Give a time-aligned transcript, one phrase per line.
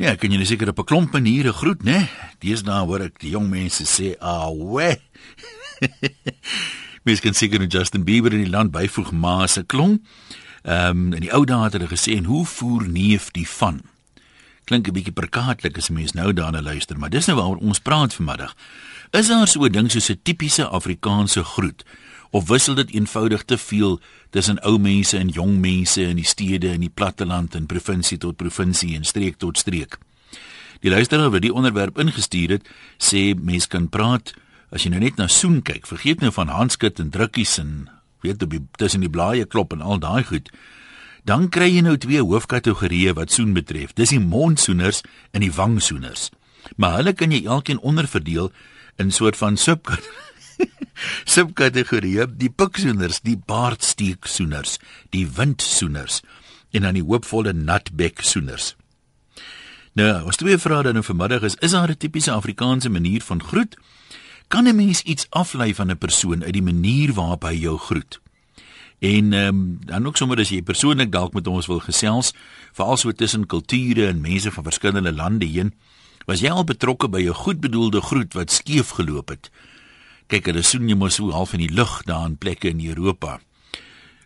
[0.00, 2.08] Ja, kan jy net seker op 'n klomp maniere groet, né?
[2.40, 4.96] Deesdae hoor ek die jong mense sê, "Awe."
[7.04, 10.00] Mens kan seker net Justin Bieber in die land byvoeg, maar se klong.
[10.62, 13.82] Ehm um, in die ou dae het hulle gesê, "En hoe voer neef die van?"
[14.64, 18.14] Klink 'n bietjie prekaatlik as mens nou daarna luister, maar dis nou waaroor ons praat
[18.14, 18.56] vanmiddag.
[19.10, 21.84] Is daar so 'n ding soos 'n tipiese Afrikaanse groet?
[22.30, 23.98] Of wissel dit eenvoudig te veel
[24.30, 28.38] tussen ou mense en jong mense in die stede en die platteland en provinsie tot
[28.38, 29.98] provinsie en streek tot streek.
[30.80, 34.32] Die luisteraar wat die onderwerp ingestuur het, sê mens kan praat
[34.70, 35.88] as jy nou net na soen kyk.
[35.90, 37.90] Vergeet nou van handskit en drukkies en
[38.22, 40.48] weet op die tussen die blaaie klop en al daai goed.
[41.26, 43.92] Dan kry jy nou twee hoofkategorieë wat soen betref.
[43.98, 45.02] Dis die mondsoeners
[45.36, 46.30] en die wangsoeners.
[46.76, 48.52] Maar hulle kan jy elkeen onderverdeel
[49.00, 50.29] in soort van subkategorieë
[51.34, 54.78] subkategorieë die piksoeners, die baardsteeksoeners,
[55.10, 56.20] die windsoeners
[56.70, 58.74] en dan die hoopvolle natbeksoeners.
[59.98, 63.42] Nou, ons twee vrae dan nou vanmiddag is: Is daar 'n tipiese Afrikaanse manier van
[63.42, 63.76] groet?
[64.48, 68.20] Kan 'n mens iets aflei van 'n persoon uit die manier waarop hy jou groet?
[68.98, 72.32] En ehm um, dan ook sommer as jy persoonlik dalk met ons wil gesels,
[72.72, 75.74] veral so tussen kulture en mense van verskillende lande heen,
[76.26, 79.50] was jy al betrokke by 'n goedbedoelde groet wat skeef geloop het?
[80.30, 83.40] Kyk, hulle soen jy mos so half in die lug daar in plekke in Europa.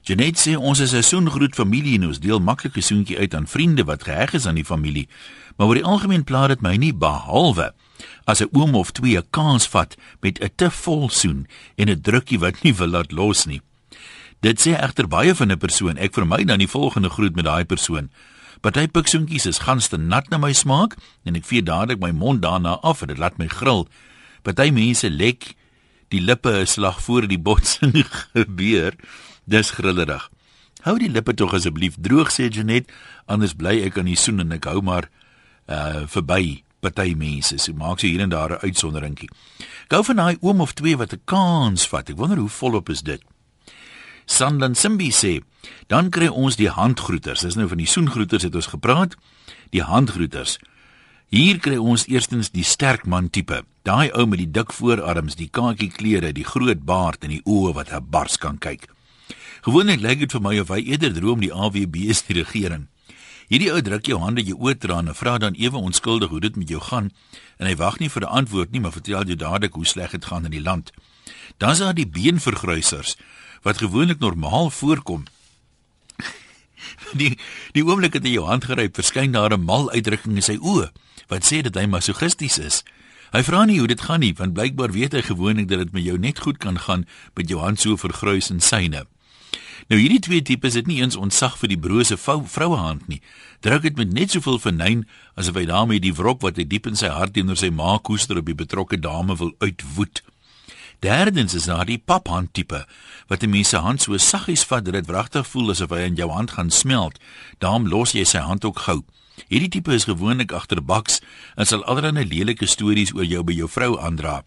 [0.04, 3.84] Janet sê ons is 'n soengroet familie en ons deel maklike soentjie uit aan vriende
[3.84, 5.08] wat geheg is aan die familie.
[5.56, 7.72] Maar oor die algemeen pla dit my nie behalwe
[8.26, 12.00] as 'n oom of twee 'n kans vat met 'n te vol soen en 'n
[12.00, 13.62] drukkie wat nie wil laat los nie.
[14.40, 15.96] Dit sê egter baie van 'n persoon.
[15.96, 18.10] Ek vermy dan die volgende groet met daai persoon.
[18.60, 22.78] Party piksoentjies is ganste nat na my smaak en ek vee dadelik my mond daarna
[22.82, 23.88] af en dit laat my gril.
[24.42, 25.54] Party mense lek
[26.14, 28.94] die lippe 'n slag voor die botsing gebeur.
[29.44, 30.30] Dis grillerig.
[30.84, 32.90] Hou die lippe tog asseblief droog sê Janet,
[33.26, 35.08] anders bly ek aan die soen en ek hou maar
[35.66, 37.56] uh verby party mense.
[37.58, 39.30] So maak sy hier en daar 'n uitsonderingkie.
[39.88, 42.10] Gou van daai oom of twee wat 'n kans vat.
[42.10, 43.22] Ek wonder hoe volop is dit.
[44.26, 45.42] Sandan Simbi sê,
[45.86, 47.40] dan kry ons die handgroeters.
[47.40, 49.16] Dis nou van die soengroeters het ons gepraat.
[49.70, 50.58] Die handgroeters.
[51.28, 53.64] Hier kry ons eerstens die sterk man tipe.
[53.84, 57.74] Daai ou met die dik voorarms, die kakie klere, die groot baard en die oë
[57.76, 58.88] wat 'n bars kan kyk.
[59.64, 62.88] Gewoonlik lyk dit vir my of hy eerder droom die AWB is die regering.
[63.48, 66.68] Hierdie ou druk jou hande jou traan en vra dan ewe onskuldig hoe dit met
[66.68, 67.12] jou gaan
[67.58, 70.24] en hy wag nie vir 'n antwoord nie, maar vertel jou dadelik hoe sleg dit
[70.24, 70.90] gaan in die land.
[71.58, 73.16] Dan is daar die beenvergrysers
[73.62, 75.24] wat gewoonlik normaal voorkom.
[77.20, 77.38] Die
[77.72, 80.90] die oomblik het hy jou hand geryp, verskyn daar 'n mal uitdrukking in sy oë
[81.28, 82.84] wat sê dat hy masochisties is.
[83.34, 86.04] Hy vra nie hoe dit gaan nie, want blykbaar weet hy gewoonlik dat dit met
[86.06, 87.02] jou net goed kan gaan
[87.34, 89.00] met jou hand so vergruis in syne.
[89.90, 93.18] Nou hierdie twee tipes het nie eens ontsag vir die brose vroue hand nie.
[93.66, 95.02] Druk dit met net soveel vernyn
[95.34, 98.38] asof hy daarmee die wrok wat hy diep in sy hart teenoor sy ma koester
[98.38, 100.22] op die betrokke dame wil uitwoed.
[101.02, 102.84] Derdens is daar die paphand tipe
[103.26, 106.14] wat 'n mens se hand so saggies vat dat dit wragtig voel asof hy in
[106.14, 107.18] jou hand gaan smelt.
[107.58, 109.02] Daarom los jy sy hand ook gou.
[109.48, 111.20] Hierdie tipe is gewoonlik agter baks
[111.56, 114.42] en sal allerlei lelike stories oor jou by jou vrou aandra.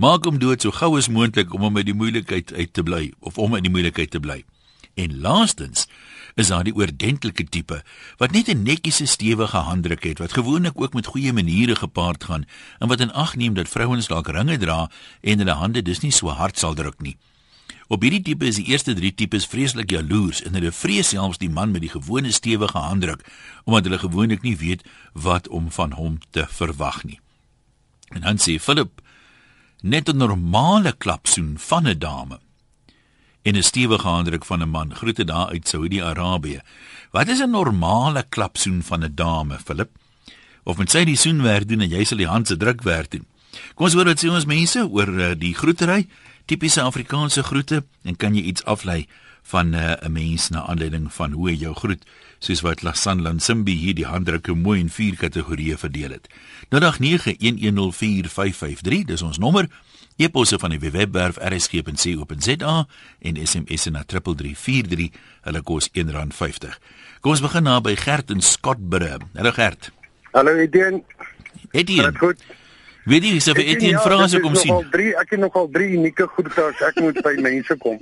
[0.00, 3.10] Maak hom dood so gou as moontlik om hom uit die moeilikheid uit te bly
[3.20, 4.42] of om in die moeilikheid te bly.
[4.94, 5.86] En laastens
[6.40, 7.82] is daar die oordentlike tipe
[8.18, 12.46] wat net 'n netjiese stewige handdruk het wat gewoonlik ook met goeie maniere gepaard gaan
[12.78, 16.12] en wat in ag neem dat vrouens dalk ringe dra en hulle hande dus nie
[16.12, 17.16] so hard sal druk nie.
[17.90, 21.50] Op hierdie tipe is die eerste 3 tipes vreeslik jaloers en hulle vrees selfs die
[21.50, 23.24] man met die gewone stewige handdruk
[23.64, 24.84] omdat hulle gewoonlik nie weet
[25.26, 27.18] wat om van hom te verwag nie.
[28.14, 29.02] En dan sê Philip
[29.82, 32.38] net 'n normale klapsoen van 'n dame
[33.42, 36.60] en 'n stewige handdruk van 'n man groete daar uit Saudi-Arabië.
[37.10, 39.90] Wat is 'n normale klapsoen van 'n dame, Philip?
[40.62, 43.10] Of met sy die soen werk doen en jy sal die hand se druk werk
[43.10, 43.26] doen.
[43.74, 46.08] Kom ons hoor wat sê ons mense oor uh, die groetery
[46.50, 49.06] tipiese Afrikaanse groete en kan jy iets aflei
[49.52, 52.04] van eh, 'n uh, mens na aanleiding van hoe hy jou groet
[52.38, 56.28] soos wat Lasan Lansimbi hier die handdrukke mooi in vier kategorieë verdeel het.
[56.74, 59.68] 0891104553 dis ons nommer
[60.16, 62.86] e-posse van die webwerf rsg.co.za
[63.18, 65.10] en SMS na 3343
[65.40, 66.78] hulle kos R1.50.
[67.20, 69.18] Kom ons begin na by Gert in Skotbure.
[69.34, 69.90] Hallo Gert.
[70.32, 71.02] Hallo Etienne.
[71.70, 72.18] Etienne.
[72.18, 72.42] Goed.
[73.04, 74.88] Weet jy of Etienne ja, Frans kom sien?
[74.92, 78.00] Drie, ek het nogal drie unieke goede as ek moet by mense kom.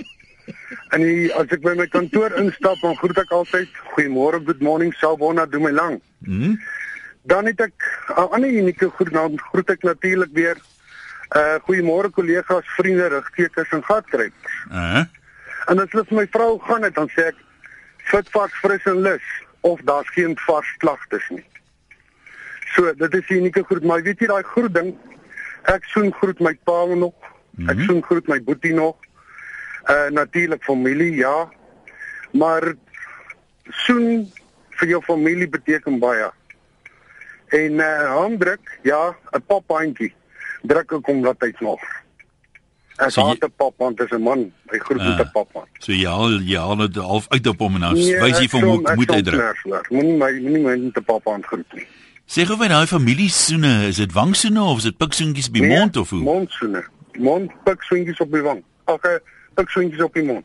[0.94, 4.94] En die, as ek by my kantoor instap, dan groet ek altyd goeiemôre, good morning,
[4.98, 6.00] sawona, doen my lang.
[6.26, 6.56] Mhm.
[7.28, 7.76] Dan het ek
[8.16, 10.56] 'n ander unieke groet, dan groet ek natuurlik weer
[11.36, 14.32] uh goeiemôre kollegas, vriende, rigtekens en gatkry.
[14.70, 15.04] Uh -huh.
[15.68, 17.36] En as hulle vir my vrou gaan het, dan sê ek
[18.08, 19.26] fit vas fris en lus
[19.60, 21.44] of daar's geen vars klagtes nie.
[22.74, 24.94] So, dit is 'n unieke groet, maar weet jy daai groet ding?
[25.62, 27.14] Ek soen groet my pa nog.
[27.22, 27.84] Ek mm -hmm.
[27.84, 28.96] soen groet my boetie nog.
[29.90, 31.48] Uh natuurlik familie, ja.
[32.32, 32.74] Maar
[33.68, 34.32] soen
[34.70, 36.30] vir jou familie beteken baie.
[37.48, 40.14] En uh handdruk, ja, 'n paphandjie.
[40.62, 41.80] Druk ek hom wat hy nog.
[42.98, 44.52] Ek so haat 'n paphand as 'n man.
[44.70, 45.68] Hy groet met 'n uh, paphand.
[45.78, 48.84] So ja, ja, hulle half uit op hom en nou nee, wys jy vir hom
[48.84, 49.62] hoe moet hy druk.
[49.90, 51.86] Moenie my moenie my met 'n paphand groet nie.
[52.28, 55.62] Sê gou vir daai familie soene, is dit wangsoene of is dit piksoentjies op die
[55.64, 56.20] nee, mond of hoe?
[56.20, 56.82] Mondsoene.
[57.16, 58.60] Mond piksoentjies op die wang.
[58.84, 59.14] Okay,
[59.56, 60.44] piksoentjies op die mond.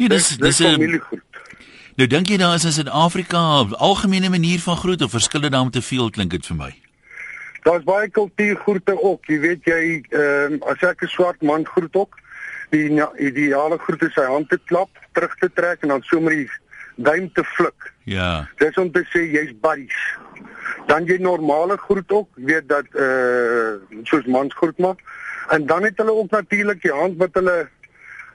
[0.00, 1.42] Nee, dis dis 'n familiegroet.
[2.00, 5.52] Nou dink jy daar is in Suid-Afrika 'n algemene manier van groet of verskil dit
[5.52, 6.72] dan te veel klink dit vir my?
[7.62, 9.26] Daar's baie kultuurgroete ook.
[9.26, 12.16] Jy weet jy ehm uh, as ek 'n swart man groet ook,
[12.70, 12.88] die
[13.18, 16.48] ideale groet is sy hand te klap, terug te trek en dan sommer die
[17.02, 17.92] duim te flik.
[18.04, 18.48] Ja.
[18.56, 19.98] Dis om te sê jy's buddies.
[20.86, 24.98] Dan jy normale groet ook, weet dat eh uh, soos mans groet maar.
[25.48, 27.68] En dan het hulle ook natuurlik die hand wat hulle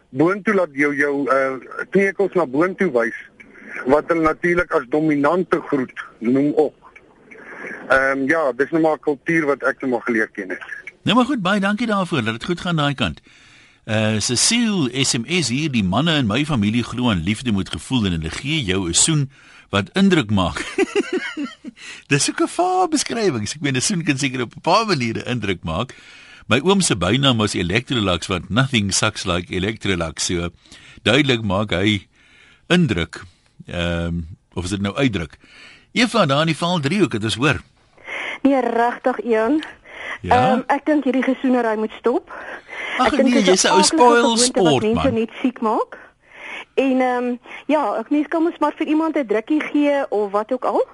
[0.09, 3.17] boontoe laat jou jou eh uh, kneukels na boontoe wys
[3.85, 6.75] wat hulle natuurlik as dominante groet noem ook.
[7.89, 10.63] Ehm um, ja, dis nou maar kultuur wat ek nou maar geleer ken het.
[11.01, 13.21] Nou maar goed, baie dankie daarvoor dat dit goed gaan daai kant.
[13.87, 18.17] Uh Cecile SMS hier die manne in my familie glo aan liefde moet gevoel en
[18.17, 19.29] hulle gee jou 'n soen
[19.71, 20.59] wat indruk maak.
[22.11, 23.47] dis 'n gevaar beskrywing.
[23.47, 25.95] Ek meen 'n soen kan seker op 'n paar maniere indruk maak.
[26.47, 30.25] My oom se bynaam was Electrolux want nothing sucks like Electrolux.
[30.25, 30.49] So
[31.03, 32.07] duidelik maak hy
[32.67, 33.23] indruk
[33.67, 35.37] ehm um, of is dit nou uitdruk?
[35.93, 37.61] Eva daar in die val 3 ook, dit is hoor.
[38.41, 39.63] Nee, regtig een.
[40.21, 40.35] Ja.
[40.35, 42.31] Ehm um, ek dink hierdie gesoenery moet stop.
[42.97, 44.93] Ek dink nee, dis 'n ou spoil sport man.
[44.93, 45.97] Mense net siek maak.
[46.73, 50.31] En ehm um, ja, ek mens kan mos maar vir iemand 'n drukkie gee of
[50.31, 50.87] wat ook al.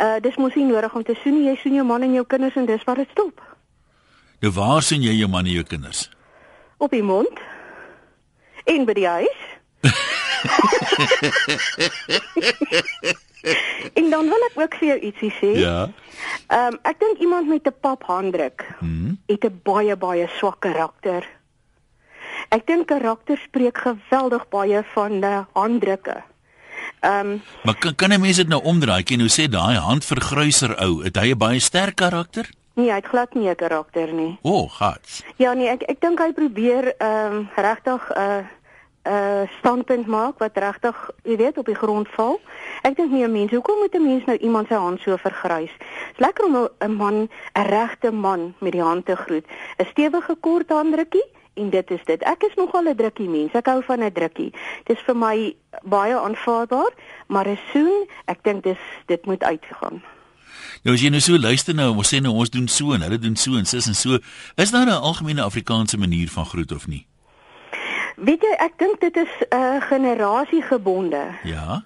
[0.00, 1.44] Uh dis mos nie nodig om te soen.
[1.44, 3.40] Jy soen jou man en jou kinders en dis wat dit stop.
[4.40, 6.10] Nou waar sien jy jou man en jou kinders?
[6.76, 7.38] Op die mond.
[8.64, 9.36] En by die huis.
[13.98, 15.52] en dan wil ek ook vir jou ietsie sê.
[15.60, 15.88] Ja.
[16.48, 19.18] Ehm um, ek dink iemand met 'n pap handdruk hmm.
[19.26, 21.26] het 'n baie baie swak karakter.
[22.48, 26.22] Ek dink karakter spreek geweldig baie van die handdrukke.
[27.00, 29.02] Ehm um, Maar kan kan 'n mens dit nou omdraai?
[29.02, 32.50] Ken hoe sê daai handvergruiser ou, het hy 'n baie sterk karakter?
[32.76, 34.38] Nee, hy het glad nie 'n karakter nie.
[34.42, 35.22] O, oh, gats.
[35.36, 38.48] Ja nee, ek ek dink hy probeer ehm um, regtig 'n uh, 'n
[39.06, 42.40] uh, standpunt maak wat regtig, jy weet, op die grond val.
[42.82, 45.70] Ek dink nie 'n mens, hoekom moet 'n mens nou iemand se hand so vergrys?
[46.16, 49.46] Dis lekker om 'n man, 'n regte man met die hand te groet.
[49.78, 51.24] 'n Stewige kort handdrukkie
[51.54, 52.22] en dit is dit.
[52.22, 53.52] Ek is nogal 'n drukkie mens.
[53.52, 54.52] Ek hou van 'n drukkie.
[54.84, 56.92] Dit is vir my baie aanvaarbaar,
[57.26, 60.02] maar 'n soen, ek dink dis dit moet uitgaan.
[60.82, 63.18] Nou as jy nou so luister nou, ons sê nou ons doen so en hulle
[63.18, 64.18] doen so en sis en so,
[64.56, 67.06] is daar 'n algemene Afrikaanse manier van groet of nie?
[68.16, 71.24] Weet jy, ek dink dit is 'n uh, generasiegebonde.
[71.44, 71.84] Ja.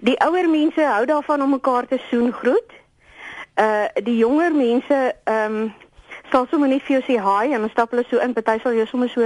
[0.00, 2.72] Die ouer mense hou daarvan om mekaar te soen groet.
[3.60, 5.74] Uh die jonger mense ehm um,
[6.30, 8.72] sal sommer net vir jou sê hi en dan stap hulle so in, party sal
[8.72, 9.20] jou sommer so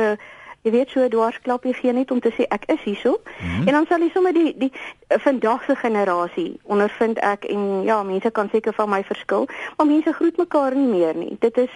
[0.63, 3.21] jy weet so 'n dwarsklapie gee net om te sê ek is hierso.
[3.21, 3.67] Mm -hmm.
[3.67, 4.73] En dan sal jy sommer die die
[5.09, 10.13] vandag se generasie ondervind ek en ja, mense kan seker van my verskil, maar mense
[10.13, 11.37] groet mekaar nie meer nie.
[11.39, 11.71] Dit is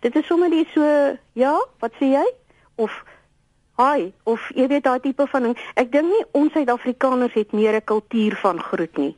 [0.00, 0.82] dit is sommer net so
[1.32, 2.26] ja, wat sê jy?
[2.74, 3.04] Of
[3.80, 5.56] Hi, of jy weet daai tipe van ding.
[5.80, 9.14] Ek dink nie ons Suid-Afrikaners het meer 'n kultuur van groet nie.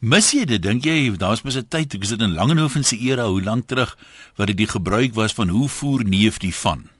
[0.00, 0.62] Mis jy dit?
[0.62, 3.66] Dink jy daar's mos 'n tyd, ek is dit in Langehoven se era, hoe lank
[3.66, 3.96] terug
[4.36, 6.90] wat dit die gebruik was van hoe voer neef die van?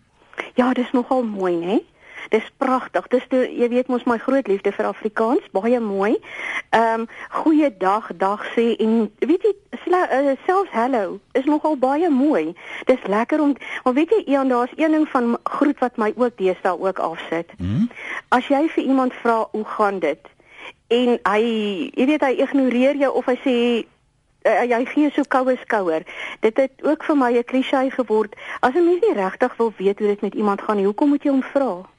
[0.54, 1.80] Ja, dis nogal mooi, né?
[2.34, 3.06] Dis pragtig.
[3.12, 6.16] Dis die, jy weet mos my groot liefde vir Afrikaans, baie mooi.
[6.74, 8.10] Ehm um, goeie dag,
[8.54, 9.52] sê en weet jy
[9.94, 12.56] uh, selfs hallo is nogal baie mooi.
[12.90, 16.34] Dis lekker om maar weet jy Ian, daar's een ding van groet wat my ook
[16.36, 17.54] deesdae ook afsit.
[17.58, 17.88] Hmm?
[18.34, 20.30] As jy vir iemand vra hoe gaan dit
[20.90, 21.42] en hy
[21.94, 23.56] jy weet hy ignoreer jou of hy sê
[24.44, 26.02] uh, jy gee so koue skouer.
[26.42, 28.34] Dit het ook vir my 'n klise geword.
[28.60, 31.22] As 'n mens nie regtig wil weet hoe dit met iemand gaan nie, hoekom moet
[31.22, 31.93] jy hom vra?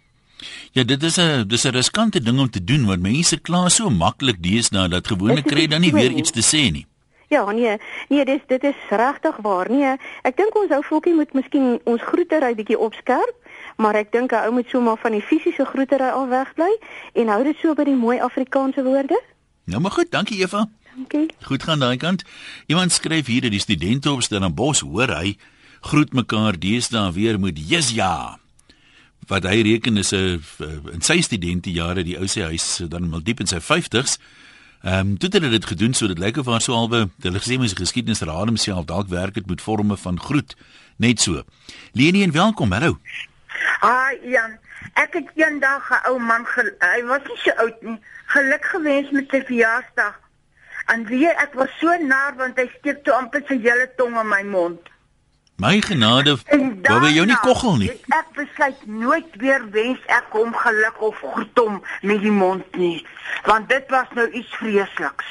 [0.72, 3.90] Ja, dit is 'n dis 'n riskante ding om te doen want mense kla so
[3.90, 6.86] maklik deesdae dat gewone kry dan nie weer iets te sê nie.
[7.28, 7.78] Ja, nee,
[8.10, 9.70] nee, dis dit is regtig waar.
[9.70, 13.36] Nee, ek dink ons ou volkie moet miskien ons groetery bietjie opskerp,
[13.78, 16.78] maar ek dink 'n ou moet sommer van die fisiese groetery al wegbly
[17.14, 19.22] en hou dit so by die mooi Afrikaanse woorde.
[19.66, 20.70] Nou maar goed, dankie Eva.
[20.96, 21.28] Dankie.
[21.42, 22.24] Goed gaan daai kant.
[22.66, 25.38] Iemand skryf hier dat die studente op Stellenbosch hoor hy
[25.82, 28.40] groet mekaar deesdae weer met yes ja
[29.28, 30.42] wat hy reken is 'n
[30.94, 34.18] in sy studente jare die ou sê hy's dan mal diep in sy 50s
[34.86, 37.40] Ehm um, toe het hulle dit gedoen so dit lyk of haar so albe hulle
[37.42, 40.56] gesê mens geskiedenis raad homself dalk werk dit met forme van groet
[40.96, 41.44] net so.
[41.92, 42.72] Leni en welkom.
[42.72, 43.00] Hallo.
[43.80, 44.60] Haai Jan.
[44.94, 46.46] Ek het eendag 'n ou man
[46.80, 48.00] hy was nie so oud nie.
[48.26, 50.20] Geluk gewens met sy verjaarsdag.
[50.86, 54.28] En wie ek was so naar want hy steek toe amper sy hele tong in
[54.28, 54.80] my mond.
[55.56, 56.36] My genade,
[56.84, 57.90] wou jy jou nie koggel nie.
[58.12, 63.06] Ek besluit nooit weer wens ek hom geluk of goed om met die mond nie,
[63.48, 65.30] want dit was nou iets vreesliks.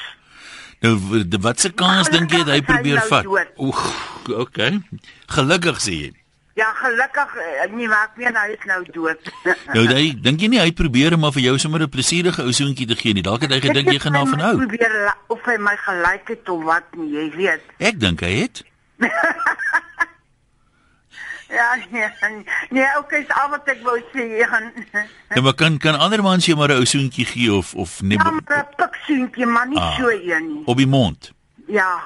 [0.80, 0.96] Nou
[1.44, 3.28] wat se kans dink jy hy probeer nou vat?
[3.60, 3.84] Oeg,
[4.46, 4.80] okay.
[5.36, 6.10] Gelukkig sê jy.
[6.56, 9.32] Ja, gelukkig eh, nie maak meer nou is nou dood.
[9.76, 12.88] nou hy dink jy nie hy probeer om vir jou sommer 'n plesierige ou soentjie
[12.88, 13.26] te gee nie.
[13.26, 14.56] Dalk het hy gedink jy gaan daarvan hou.
[14.62, 17.74] Probeer of hy my gelyk het of wat nie, jy weet.
[17.76, 18.64] Ek dink hy het.
[21.54, 22.08] Ja, nee,
[22.70, 24.24] nee, okay, is al wat ek wou sê.
[25.34, 28.18] Ja, maar kan kan ander mans jou maar 'n ou soentjie gee of of nee.
[28.18, 30.62] Ja, 'n pik soentjie, maar nie ah, so een nie.
[30.66, 31.32] Op die mond.
[31.66, 32.02] Ja.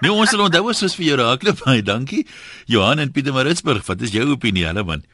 [0.00, 2.26] nee, ons sal onthou as ons vir jou raakloop, baie dankie.
[2.64, 5.04] Johan en Pieter Maritzburg, wat is jou opinie, hulle man?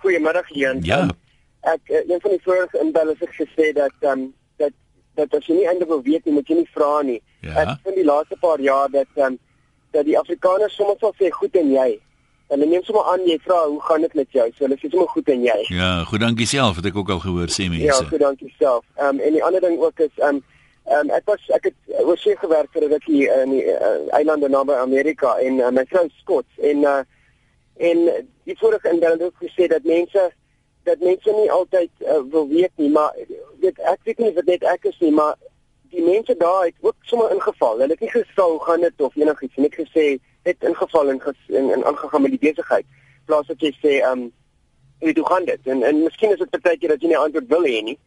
[0.00, 0.82] Goeiemiddag, Jan.
[0.82, 1.02] Ja.
[1.02, 1.14] Um,
[1.60, 4.72] ek uh, een van die vorige inbellers het gesê dat um dat
[5.14, 7.20] dat as jy nie eintlik wil weet nie, moet jy nie vra nie.
[7.40, 7.54] Ja.
[7.64, 9.38] Ek vind die laaste paar jaar dat um
[9.92, 11.90] dat die Afrikaners soms sal sê goed en jy
[12.48, 14.44] En neem sommer aan jy vra hoe gaan dit met jou?
[14.56, 15.58] So hulle sê sommer goed en jy.
[15.76, 17.84] Ja, goed dankie self, het ek ook al gehoor sê mense.
[17.84, 18.84] Ja, goed dankie self.
[18.96, 20.42] Ehm um, en die ander ding ook is ehm um,
[20.88, 23.92] ehm um, ek was ek het oor see gewerk vir 'n rukkie in die uh,
[24.16, 27.02] eilande naby Amerika en uh, my vrou Skots en uh,
[27.76, 27.98] en
[28.44, 30.30] die vorige indeling het gesê dat mense
[30.88, 33.12] dat mense nie altyd uh, wil weet nie, maar
[33.60, 35.36] weet ek weet nie of dit ek is nie, maar
[35.92, 37.78] die mense daar het ook sommer ingeval.
[37.78, 39.68] Hulle het nie gesê hoe gaan dit of enigiets nie.
[39.68, 40.06] Net gesê
[40.48, 42.86] het ingeval en in in aangegaan met die besigheid.
[43.28, 44.26] Plaas dat jy sê ehm um,
[44.98, 45.60] hoe doen gaan dit?
[45.64, 47.98] En en miskien is dit baie keer dat jy nie antwoord wil hê nie.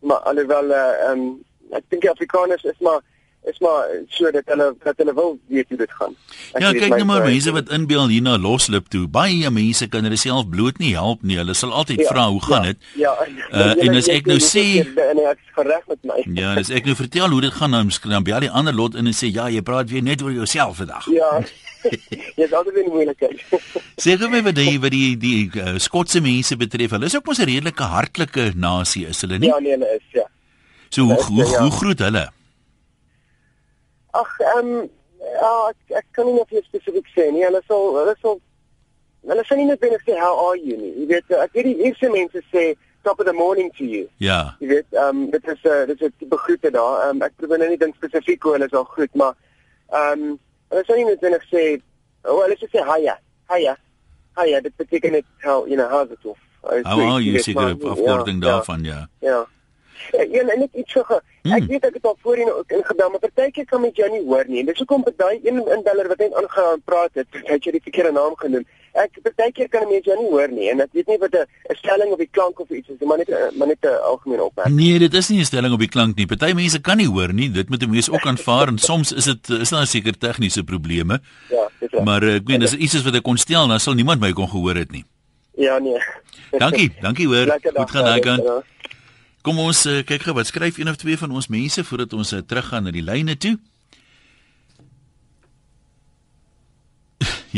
[0.00, 1.44] Maar alhoewel eh, ehm uh, um,
[1.76, 3.02] ek dink Afrikaners is maar
[3.50, 6.16] is maar sodat hulle dat hulle wil weet hoe dit gaan.
[6.52, 9.06] Ek ja, kyk net maar mense wat inbeel hier na loslip toe.
[9.08, 11.38] Baie mense kan hulle self bloot nie help nie.
[11.40, 12.82] Hulle sal altyd ja, vra hoe gaan dit?
[13.00, 13.14] Ja.
[13.52, 16.20] ja uh, en as ek nou sê en ek is gereg met my.
[16.38, 18.98] Ja, as ek nou vertel hoe dit gaan dan dan by al die ander lot
[18.98, 21.08] in en sê ja, jy praat weer net oor jouself vandag.
[21.14, 21.38] Ja.
[22.38, 23.42] Jy is altyd in moeilikheid.
[24.02, 26.96] Sê gou my wat die wat die die uh, Skotse mense betref.
[26.96, 29.50] Hulle is ook mos 'n redelike hartlike nasie, is hulle nie?
[29.50, 30.26] Ja, nee, hulle is, ja.
[30.90, 31.62] So hoe hoe, ja.
[31.62, 32.24] hoe groot hulle?
[34.16, 37.44] Ag, ehm um, ja, ek, ek kan nie net spesifiek sê nie.
[37.44, 38.38] Hulle sal hulle sal
[39.28, 40.92] hulle sê nie net binne sê how are you nie.
[41.02, 42.70] Jy weet, ek weet die eerste mense sê
[43.04, 44.08] top of the morning to you.
[44.18, 44.54] Ja.
[44.60, 47.08] Jy weet, ehm um, dit is 'n uh, dit is 'n tipe groete daar.
[47.08, 49.34] Ehm um, ek probeer nou nie dink spesifiek hoe hulle sal groet, maar
[49.92, 50.38] ehm um,
[50.70, 51.80] hulle sê nie net binne sê
[52.24, 53.18] oh, hulle sê hiya,
[53.52, 53.76] hiya.
[54.38, 56.38] Hiya, dit beteken net how, you know, how's it off.
[56.62, 57.38] How are you?
[57.42, 59.08] Sê 'n afkorting ja, daarvan, ja.
[59.20, 59.28] Ja.
[59.30, 59.46] ja.
[60.12, 61.04] Ja, en net iets so.
[61.42, 61.52] Hmm.
[61.52, 64.44] Ek weet ek het al voorheen ook ingebel, maar partykeer kan mens jou nie hoor
[64.48, 64.60] nie.
[64.60, 67.84] En dis hoekom by daai een inbeller wat net aangaan praat het, het jy die
[67.84, 68.66] verkeerde naam genoem.
[68.98, 72.12] Ek partykeer kan mens jou nie hoor nie en ek weet nie wat 'n stelling
[72.12, 74.76] of die klank of iets is, maar net maar net 'n algemene opmerking.
[74.76, 76.26] Nee, dit is nie 'n stelling op die klank nie.
[76.26, 77.50] Party mense kan nie hoor nie.
[77.50, 81.20] Dit moet 'n mens ook aanvaar en soms is dit is daar seker tegniese probleme.
[81.50, 82.04] Ja, dis reg.
[82.04, 84.48] Maar ek meen, as iets is wat ek kon stel, dan sal niemand my kon
[84.48, 85.04] gehoor het nie.
[85.54, 85.98] Ja, nee.
[86.58, 87.58] dankie, dankie hoor.
[87.74, 88.64] Goed gaan daai kant.
[89.42, 92.32] Kom ons uh, kyk gou wat skryf een of twee van ons mense voordat ons
[92.32, 93.58] uh, teruggaan na die lyne toe.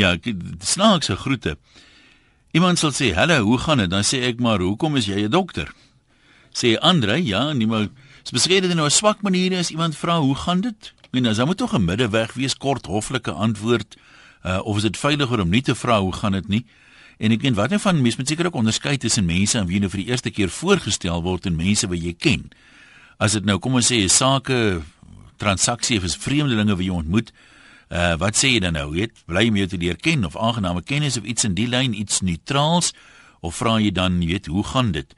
[0.01, 0.17] ja,
[0.61, 1.57] snaakse groete.
[2.51, 5.31] Iemand sal sê, "Hallo, hoe gaan dit?" Dan sê ek maar, "Hoekom is jy 'n
[5.31, 5.73] dokter?"
[6.53, 7.89] Sê Andre, "Ja, nie maar
[8.23, 11.57] spesifiek dit nou 'n swak manier is iemand vra, "Hoe gaan dit?" En dan moet
[11.57, 13.97] tog 'n middeweg wees, kort hoflike antwoord,
[14.47, 16.65] uh, of is dit veiliger om nie te vra hoe gaan dit nie?
[17.21, 19.77] En ek weet wat nou van mense moet seker ook onderskei tussen mense aan wie
[19.77, 22.47] jy nou vir die eerste keer voorgestel word en mense wat jy ken.
[23.21, 24.81] As dit nou kom ons sê 'n sake
[25.37, 27.33] transaksie of is vreemdelinge wie jy ontmoet,
[27.91, 28.91] uh wat sê jy dan nou?
[28.93, 31.93] Weet, bly jy mee te leer ken of aangename kennis of iets in die lyn,
[31.93, 32.95] iets neutraals
[33.41, 35.15] of vra jy dan, weet, hoe gaan dit?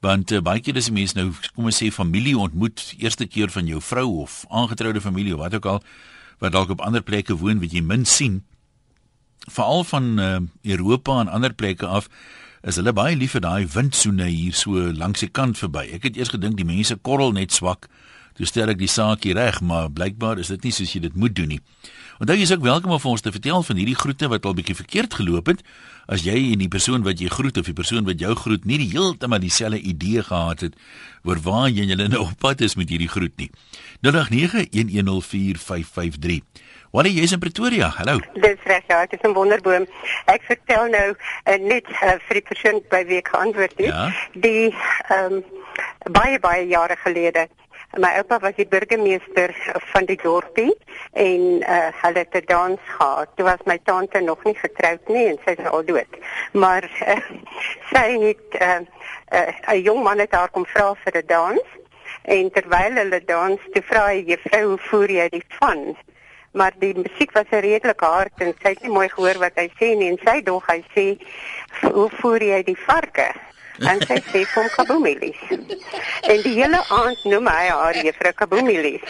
[0.00, 3.66] Want uh, baie keer is mense nou kom ons sê familie ontmoet eerste keer van
[3.66, 5.82] jou vrou of aangetroude familie of wat ook al
[6.38, 8.42] wat dalk op ander plekke woon wat jy min sien
[9.50, 12.08] veral van uh, Europa en ander plekke af
[12.62, 15.88] is hulle baie lief vir daai windsoene hier so langs die kant verby.
[15.96, 17.88] Ek het eers gedink die mense korrel net swak.
[18.38, 21.16] Toe stel ek die saak hier reg, maar blykbaar is dit nie soos jy dit
[21.18, 21.60] moet doen nie.
[22.22, 24.78] Onthou jy is ook welkom om ons te vertel van hierdie groete wat al bietjie
[24.78, 25.60] verkeerd geloop het.
[26.06, 28.78] As jy en die persoon wat jy groet of die persoon wat jou groet nie
[28.78, 30.74] die heeltemal dieselfde idee gehad het
[31.26, 33.50] oor waar jy julle nou op pad is met hierdie groet nie.
[34.06, 36.61] 0891104553
[36.92, 37.86] Is jy in Pretoria?
[37.96, 38.18] Hallo.
[38.34, 39.86] Dis reg, ja, ek is in Wonderboom.
[40.28, 43.86] Ek vertel nou uh, net uh, vir die persoon by wie ek antwoord het.
[43.88, 44.10] Ja?
[44.44, 44.68] Die
[45.08, 45.42] ehm um,
[46.12, 47.46] baie baie jare gelede
[48.00, 49.52] My oupa was die burgemeester
[49.92, 50.70] van die dorpie
[51.12, 53.28] en uh, hulle het 'n dans gehad.
[53.36, 56.12] Toe was my tante nog nie getroud nie en sy is al dood.
[56.52, 57.20] Maar uh,
[57.92, 58.88] sy het 'n
[59.32, 61.64] uh, uh, jong man het haar kom vra vir 'n dans
[62.22, 65.96] en terwyl hulle dans, toe vra hy juffrou, "Hoe voer jy die van?"
[66.52, 69.94] Maar die musiek was redelik hard en sy het nie mooi gehoor wat hy sê
[69.96, 71.06] nie en sy dog hy sê,
[71.92, 73.32] "Hoe voer jy die varke?"
[73.80, 75.38] en sy sê van Kaboomilies.
[76.28, 79.04] En die hele aand noem hy haar juffrou Kaboomilies.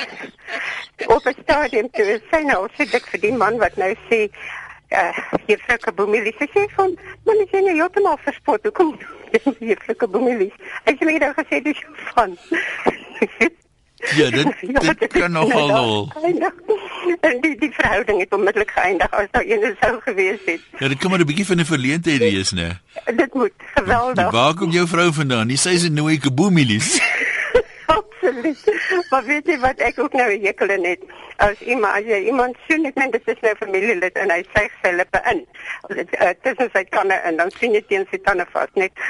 [1.07, 4.31] Op 'n stadium toe sy nou sê dit vir die man wat nou sê
[4.93, 5.13] uh
[5.47, 8.63] juffrou Kaboomilies sy sê van man is jy nou heeltemal verspot.
[8.63, 8.97] Hoekom
[9.73, 10.55] juffrou Kaboomilies?
[10.85, 11.85] Ek het net gesê dis
[12.15, 12.39] van
[14.11, 16.13] Ja, dit, ja, dit, dit kan nogal lol.
[17.21, 20.61] En die die verhouding het onmiddellik geëindig as daar een sou gewees het.
[20.79, 22.69] Ja, dit kom maar 'n bietjie van 'n verleentheid wees, né?
[23.17, 24.31] Dit moet geweldig.
[24.31, 25.51] Waar kom jou vrou vandaan?
[25.51, 26.99] Sê sy nooi kaboomilies.
[27.97, 28.63] Absoluut.
[29.11, 31.03] Maar weet jy wat ek ook nou hekel aan het?
[31.37, 34.65] As iemand as jy iemand sien ek net dit is nou familielid en hy sê
[34.83, 35.43] sy lippe in.
[35.91, 36.15] Dit
[36.53, 39.03] is uh, sy tande en dan sien jy teen sy tande vas net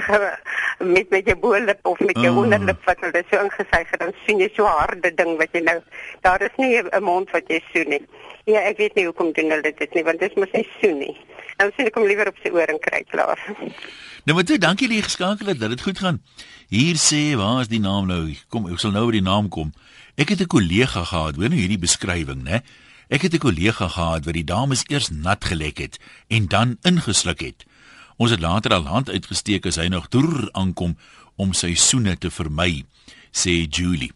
[0.94, 2.42] met met jou bo-lip of met jou oh.
[2.44, 5.78] onderlip wat hulle so ingesuig het dan sien jy so harde ding wat jy nou
[6.26, 8.04] daar is nie 'n mond wat jy soen nie.
[8.44, 11.16] Ja, ek weet nie hoekom doen hulle dit nie want dit mos nie soen nie.
[11.58, 13.40] Nou sien ek hom liewer op sy oor en kry klaar.
[14.24, 16.20] Nou moet jy dankie dat jy geskakel het dat dit goed gaan.
[16.70, 18.36] Hier sê, waar is die naam nou?
[18.48, 19.72] Kom, ek sal nou by die naam kom.
[20.16, 22.62] Ek het 'n kollega gehad, hoor nou hierdie beskrywing, né?
[23.10, 27.40] Ek het 'n kollega gehad wat die dames eers nat gelek het en dan ingesluk
[27.40, 27.64] het.
[28.16, 30.96] Ons het later al hand uitgesteek as hy nog toer aankom
[31.36, 32.84] om sy soene te vermy,
[33.32, 34.12] sê Julie.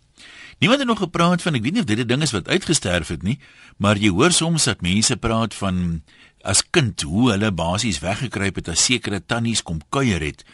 [0.58, 3.08] Niemand het nog gepraat van ek weet nie of dit 'n ding is wat uitgesterf
[3.08, 3.38] het nie,
[3.76, 6.02] maar jy hoor soms dat mense praat van
[6.46, 10.44] as kind hoe hulle basies weggekruip het as sekere tannies kom kuier het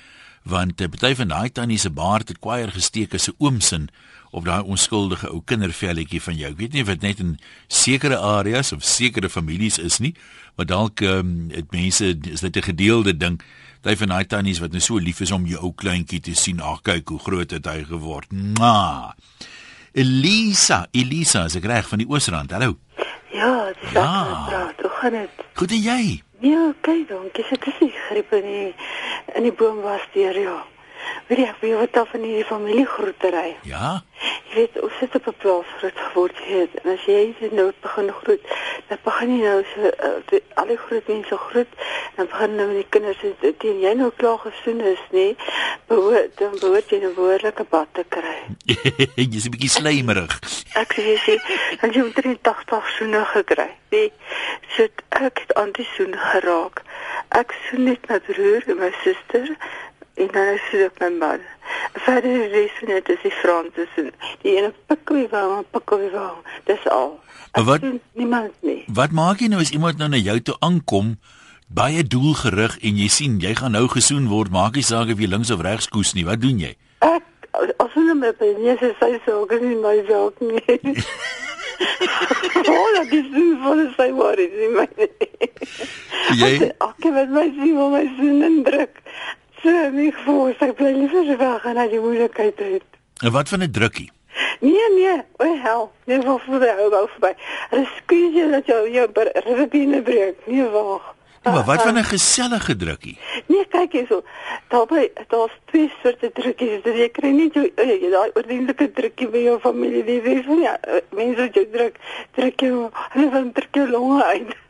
[0.43, 3.89] want 'n party van daai tannie se baard het kwaier gesteek as 'n oomsin
[4.31, 6.51] op daai onskuldige ou kindervelletjie van jou.
[6.51, 10.15] Ek weet nie of dit net in sekere areas of sekere families is nie,
[10.57, 13.43] maar dalk um, het mense is dit 'n gedeelde ding.
[13.83, 16.61] Daai van daai tannies wat nou so lief is om jou ou kleintjie te sien.
[16.61, 18.33] Ag kyk hoe groot het hy geword.
[18.33, 19.13] Mwah.
[19.93, 22.51] Elisa, Elisa, is ek reg van die Oosrand?
[22.51, 22.79] Hallo.
[23.33, 24.45] Ja, dit is ja.
[24.49, 24.92] praat.
[25.03, 25.31] Gaan dit?
[25.55, 26.23] Goed en jy?
[26.39, 28.69] Ja, kyk dan, ek sit tussen die griep in die
[29.35, 30.61] in die boom was deur ja.
[31.27, 33.57] Weet jy, wie wat af in die familie groetery?
[33.63, 34.03] Ja.
[34.51, 37.73] Jy weet, ons sit op 'n plaas groot geword het en as jy dit nou
[37.81, 38.45] begin groet,
[38.89, 41.73] dan begin jy nou so uh, al die groot mense groet
[42.17, 43.23] en begin nou die kinders
[43.59, 45.33] teen jy nou klaar gesoen is, nê?
[45.87, 48.37] Behoort dan behoort jy 'n woordelike bad te kry.
[49.33, 50.39] Jy's 'n bietjie slijmerig.
[50.75, 51.35] Ek sê jy sê,
[51.81, 53.71] dan jy moet 83 soene gekry.
[53.91, 54.13] Nee,
[54.77, 56.83] sit ek het antisoen geraak.
[57.29, 59.57] Ek soen net my broer en my suster
[60.23, 61.45] en dan is dit my man.
[62.07, 64.11] Verder is dit net as die Franse sin.
[64.43, 66.33] Die ene pikkie wou, pikkie wou.
[66.71, 67.19] Dis al.
[67.53, 67.87] Maar wat
[68.19, 68.81] niemand nie.
[68.87, 71.17] Wat maak jy nou as iemand nou na jou toe aankom?
[71.73, 75.29] Baie doelgerig en jy sien jy gaan nou gesoen word, maak nie saak of jy
[75.29, 76.25] links of regs koes nie.
[76.29, 76.75] Wat doen jy?
[77.05, 80.97] Ek as hulle my nie sê sy sou geen my werk nie.
[82.73, 84.87] Oh, dat is nie vir sy word nie, my.
[86.39, 89.01] Jy Ek het my sien hoe my sin indruk.
[89.63, 92.99] So, my gevoel, ek bly liever so weg en al die moeilikheid uit.
[93.23, 94.11] En wat van 'n drukkie?
[94.61, 97.31] Nee, nee, o oh, hel, nee, wat vir die ou ou verby.
[97.71, 99.07] Reskuus jy dat jou jou
[99.47, 100.47] ribbene breek.
[100.47, 101.15] Nee, wag.
[101.43, 103.19] Ja, maar wat van 'n gesellige drukkie?
[103.47, 104.23] Nee, kyk hierso.
[104.69, 106.83] Daarby daar's twee soorte drukkies.
[106.85, 110.79] Jy kry nie jou jy daai ordentlike drukkie by jou familie, dis is van ja,
[111.11, 111.97] mense wat jou druk,
[112.35, 114.62] druk jou, hulle van druk jou longe uit.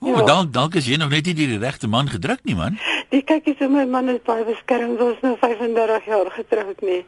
[0.00, 0.24] O, ja.
[0.24, 2.78] dalk dalk is jy nog net nie die regte man gedruk nie, man.
[3.12, 7.02] Ek kyk so my man is baie beskermd, ons nou 35 jaar getroud nie.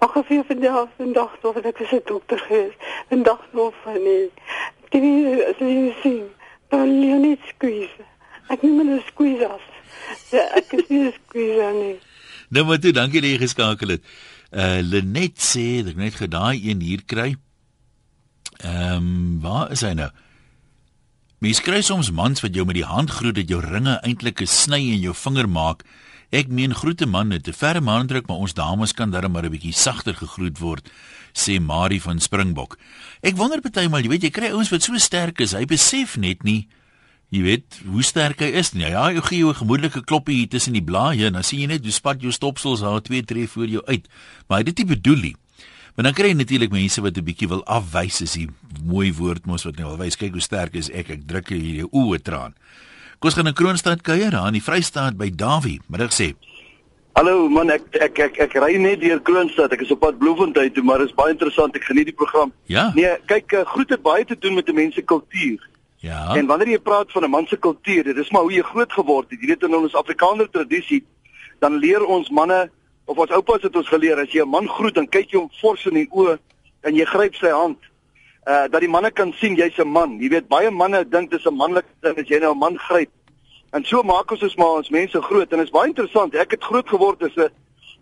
[0.00, 2.72] Mag of jy vandag vandag of ek is 'n dokter gewees.
[3.10, 4.30] Vandag nog van nie.
[4.88, 6.24] Dit is jy sien,
[6.70, 8.04] dan jy net squeeze.
[8.48, 9.66] Ek noem hulle squeezers.
[10.32, 11.98] Ja, ek is nie squeezer nie.
[12.48, 14.02] Nou maar toe, dankie dat jy geskakel het.
[14.52, 17.36] Uh Lenet sê ek net gedaai een hier kry.
[18.64, 20.08] Ehm um, waar is hy nou?
[21.38, 24.46] Mens kry soms mans wat jou met die hand groet dat jou ringe eintlik 'n
[24.46, 25.84] sny in jou vinger maak.
[26.32, 29.50] Ek meen groete man net 'n ferme handdruk, maar ons dames kan darm maar 'n
[29.50, 30.90] bietjie sagter gegroet word,
[31.32, 32.76] sê Marie van Springbok.
[33.22, 36.42] Ek wonder partymal, jy weet jy kry ouens wat so sterk is, hy besef net
[36.42, 36.66] nie
[37.30, 38.88] jy weet hoe sterk hy is nie.
[38.88, 41.66] Ja, jy gee jou 'n gemoedelike kloppie hier tussen die blaaie en dan sien jy
[41.66, 44.08] net hoe spat jou stopsels daar twee tree voor jou uit.
[44.48, 45.36] Maar hy dit nie bedoel nie.
[45.94, 48.48] Maar dan kry jy natuurlik mense wat 'n bietjie wil afwys as jy
[48.88, 51.88] mooi woord mos wat nou wys kyk hoe sterk is ek ek druk hier jou
[51.92, 52.54] oë traan.
[53.18, 55.80] Kom ons gaan in Kroonstad kuier aan die Vrystaat by Davie.
[55.92, 56.32] Middag sê.
[57.18, 59.72] Hallo man, ek ek ek, ek ry net deur Kroonstad.
[59.74, 61.74] Ek is op pad Bloemfontein toe, maar dit is baie interessant.
[61.74, 62.52] Ek geniet die program.
[62.70, 62.92] Ja.
[62.94, 65.58] Nee, kyk, uh, groet het baie te doen met 'n mens se kultuur.
[65.98, 66.36] Ja.
[66.36, 68.92] En wanneer jy praat van 'n man se kultuur, dit is maar hoe jy groot
[68.92, 69.40] geword het.
[69.40, 71.04] Jy weet in ons Afrikaner tradisie,
[71.58, 72.70] dan leer ons manne
[73.04, 75.50] of ons oupas het ons geleer as jy 'n man groet, dan kyk jy hom
[75.60, 76.38] fors in die oë
[76.82, 77.78] en jy gryp sy hand.
[78.48, 80.18] Uh dat die manne kan sien jy's 'n man.
[80.20, 83.10] Jy weet baie manne dink dis 'n manlike ding as jy nou 'n man gryp.
[83.70, 86.34] En so maak ons ons maar ons mense groot en dit is baie interessant.
[86.34, 87.50] Ek het groot geword as 'n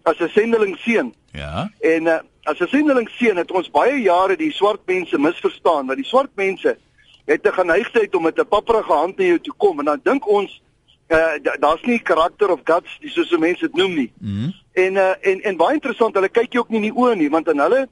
[0.05, 1.15] as 'n sendeling seun.
[1.33, 1.71] Ja.
[1.81, 5.99] En uh, as 'n sendeling seun het ons baie jare die swart mense misverstaan, want
[5.99, 6.77] die swart mense
[7.25, 10.29] het 'n geneigtheid om met 'n papperige hand na jou toe kom en dan dink
[10.29, 10.63] ons
[11.09, 14.13] uh, daar's nie karakter of guts dis soos mense dit noem nie.
[14.21, 14.51] Mhm.
[14.73, 17.31] En uh, en en baie interessant, hulle kyk jou ook nie in die oë nie,
[17.31, 17.89] want in hulle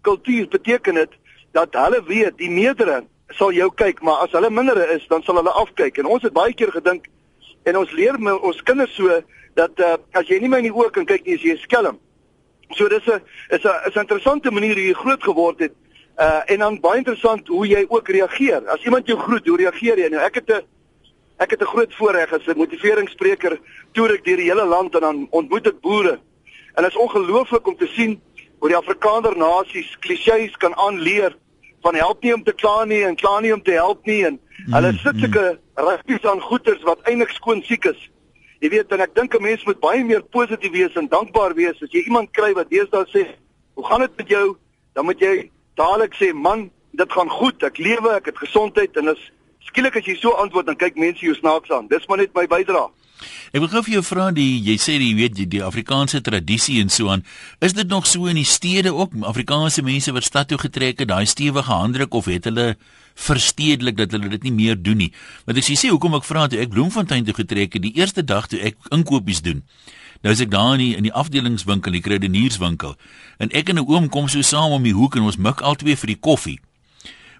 [0.00, 1.10] kultuur beteken dit
[1.52, 3.04] dat hulle weet die meerdere
[3.36, 5.98] sal jou kyk, maar as hulle mindere is, dan sal hulle afkyk.
[5.98, 7.08] En ons het baie keer gedink
[7.68, 9.20] en ons leer my, ons kinders so
[9.58, 11.98] dat uh, as jy nie my in die oë kan kyk nie, is jy skelm.
[12.76, 15.72] So dis 'n is 'n is 'n interessante manier hoe jy groot geword het.
[16.18, 18.68] Uh en dan baie interessant hoe jy ook reageer.
[18.68, 20.08] As iemand jou groet, hoe reageer jy?
[20.08, 20.62] Nou ek het 'n
[21.38, 23.58] ek het 'n groot voorreg as 'n motiveringsspreker
[23.92, 26.18] toer ek deur die hele land en dan ontmoet ek boere.
[26.74, 28.20] En dit is ongelooflik om te sien
[28.58, 31.36] hoe die Afrikaner nasies klisjées kan aanleer
[31.82, 34.38] van help nie om te kla nie en kla nie om te help nie en
[34.38, 35.44] mm, hulle sit sulke
[35.78, 38.00] ruggies aan goeters wat eintlik skoon siek is.
[38.58, 41.82] Jy weet en ek dink 'n mens moet baie meer positief wees en dankbaar wees
[41.82, 43.26] as jy iemand kry wat deesdae sê,
[43.74, 44.56] "Hoe gaan dit met jou?"
[44.94, 47.62] Dan moet jy dadelik sê, "Man, dit gaan goed.
[47.62, 51.24] Ek lewe, ek het gesondheid." En as skielik as jy so antwoord, dan kyk mense
[51.24, 51.86] jou snaaks aan.
[51.86, 52.90] Dis maar net my bydrae.
[53.52, 56.78] Ek wil gou vir jou vra die jy sê jy weet die, die Afrikaanse tradisie
[56.82, 57.24] en so aan.
[57.64, 59.16] Is dit nog so in die stede ook?
[59.28, 62.76] Afrikaanse mense wat stad toe getrek het, daai stewige handdruk of het hulle
[63.18, 65.12] verstedelik dat hulle dit nie meer doen nie?
[65.46, 68.24] Want as jy sê hoekom ek vra toe ek Bloemfontein toe getrek het, die eerste
[68.24, 69.64] dag toe ek inkopies doen.
[70.22, 72.96] Nou as ek daar in die, in die afdelingswinkel, die kredinierswinkel,
[73.38, 75.96] en ek en 'n oom kom so saam om die hoek en ons mik albei
[75.96, 76.58] vir die koffie.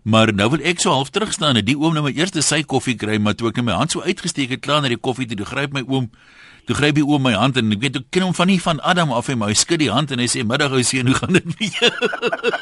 [0.05, 2.63] Maar nou wil ek so half terug staan en die oom nou my eerste sy
[2.63, 5.37] koffie kry, maar toe ek my hand so uitgesteek het klaar na die koffie toe,
[5.37, 6.11] toe gryp my oom
[6.69, 8.81] Toe gryp hy oom my hand en ek weet ek ken hom van nie van
[8.85, 11.39] Adam af en hy skud die hand en hy sê middag ou seun hoe gaan
[11.39, 11.89] dit met jou?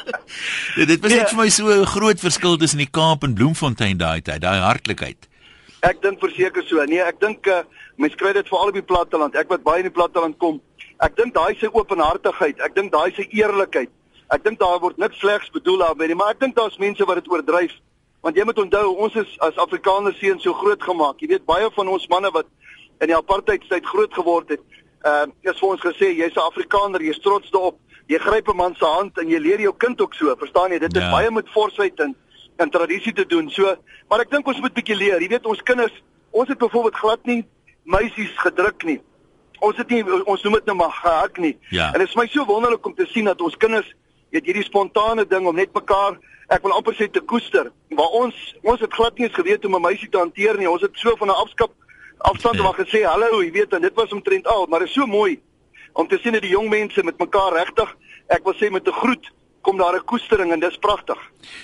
[0.93, 4.21] dit was net vir my so 'n groot verskil tussen die Kaap en Bloemfontein daai
[4.21, 5.27] tyd, daai hartlikheid.
[5.83, 6.79] Ek dink verseker so.
[6.87, 7.65] Nee, ek dink uh,
[7.99, 9.35] mense kry dit veral op die platteland.
[9.35, 10.61] Ek wat baie in die platteland kom.
[11.03, 13.91] Ek dink daai se openhartigheid, ek dink daai se eerlikheid.
[14.29, 17.21] Ek dink daar word niks slegs bedoel daarmee nie, maar ek dink daar's mense wat
[17.21, 17.73] dit oordryf.
[18.25, 21.21] Want jy moet onthou, ons is as Afrikaners seuns so groot gemaak.
[21.21, 22.49] Jy weet baie van ons manne wat
[22.99, 24.63] in die apartheidstyd groot geword het,
[25.05, 27.77] ehm uh, is vir ons gesê jy's 'n Afrikaner, jy's trots daarop.
[28.07, 30.79] Jy gryp 'n man se hand en jy leer jou kind ook so, verstaan jy?
[30.79, 31.01] Dit ja.
[31.01, 32.15] is baie met forsheid en
[32.57, 33.49] en tradisie te doen.
[33.49, 33.75] So,
[34.09, 35.21] maar ek dink ons moet bietjie leer.
[35.21, 35.93] Jy weet ons kinders,
[36.31, 37.45] ons het byvoorbeeld glad nie
[37.83, 38.99] meisies gedruk nie.
[39.59, 41.57] Ons het nie ons noem dit nou maar gehak nie.
[41.69, 41.93] Ja.
[41.93, 43.93] En dit is my so wonderlik om te sien dat ons kinders
[44.29, 47.71] weet hierdie spontane ding om net mekaar ek wil amper sê te koester.
[47.89, 50.69] Waar ons ons het glad nie eens geweet hoe om 'n meisie te hanteer nie.
[50.69, 51.71] Ons het so van 'n afskap
[52.17, 55.05] afstand maar gesê hallo, jy weet en dit was omtrent al, maar dit is so
[55.05, 55.39] mooi
[55.93, 57.89] om te sien dat die jong mense met mekaar regtig,
[58.29, 61.17] ek wil sê met 'n groet kom daar 'n koestering en dis pragtig.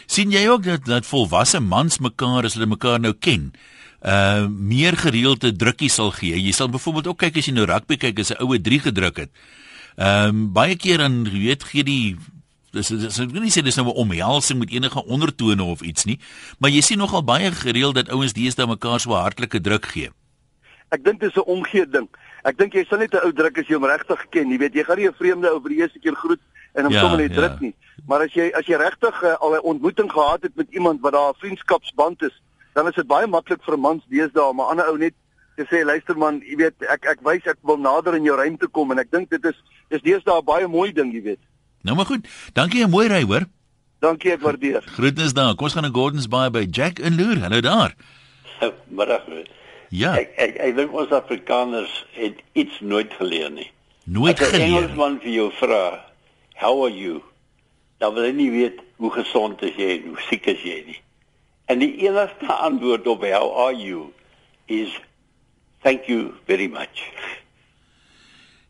[0.06, 3.54] sien jy ook dat dat volwasse mans mekaar as hulle mekaar nou ken,
[4.02, 6.42] uh meer gereelde drukkies sal gee.
[6.42, 9.18] Jy sal byvoorbeeld ook kyk as jy nou rugby kyk as 'n oue 3 gedruk
[9.18, 9.32] het.
[9.96, 12.18] Ehm um, baie keer dan weet gee die
[12.74, 16.06] dis dis ek wil nie sê dis nou 'n omhelsing met enige ondertone of iets
[16.06, 16.20] nie,
[16.60, 20.10] maar jy sien nogal baie gereeld dat ouens deesdae mekaar so hartlike druk gee.
[20.92, 22.08] Ek dink dit is 'n omgee ding.
[22.44, 24.50] Ek dink jy sal net 'n ou druk as jy hom regtig ken.
[24.50, 26.40] Jy weet, jy gaan nie 'n vreemde ou vir die eerste keer groet
[26.76, 27.38] en hom Ja, sommer net ja.
[27.38, 27.74] druk nie.
[28.08, 31.14] Maar as jy as jy regtig uh, al 'n ontmoeting gehad het met iemand wat
[31.14, 32.42] daar 'n vriendskapsband is,
[32.74, 35.14] dan is dit baie maklik vir 'n mans deesdae om 'n ander ou net
[35.56, 38.68] te sê, luister man, jy weet, ek ek wys ek wil nader in jou ruimte
[38.68, 39.56] kom en ek dink dit is
[39.90, 41.40] dis deesdae 'n baie mooi ding, jy weet.
[41.84, 42.28] Nou maar goed.
[42.56, 43.46] Dankie en mooi ry hoor.
[44.04, 44.84] Dankie, ek waardeer.
[44.96, 45.56] Groetnis daar.
[45.56, 47.40] Kom ons gaan na Gordons Bay by Jack en Loer.
[47.44, 47.94] Hallo daar.
[48.98, 49.28] Middag.
[49.94, 53.70] Ja, Ek ek ek dink ons Afrikaners het iets nooit geleer nie.
[54.10, 54.68] nooit As 'n geleer.
[54.68, 56.06] Engelsman vir jou vra,
[56.58, 57.22] "How are you?"
[58.00, 61.00] Dan wil hy nie weet hoe gesond is jy en hoe siek is jy nie.
[61.66, 64.12] En die enigste antwoord op "How are you?"
[64.66, 64.90] is
[65.84, 67.06] "Thank you very much."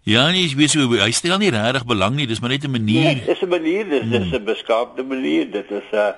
[0.04, 2.72] Ja, nee, ek weet so hy stel nie regtig belang nie, dis maar net 'n
[2.72, 3.24] Nee, manier.
[3.26, 5.50] dis 'n manier, dis dis 'n beskaafde manier.
[5.52, 6.14] Dit is 'n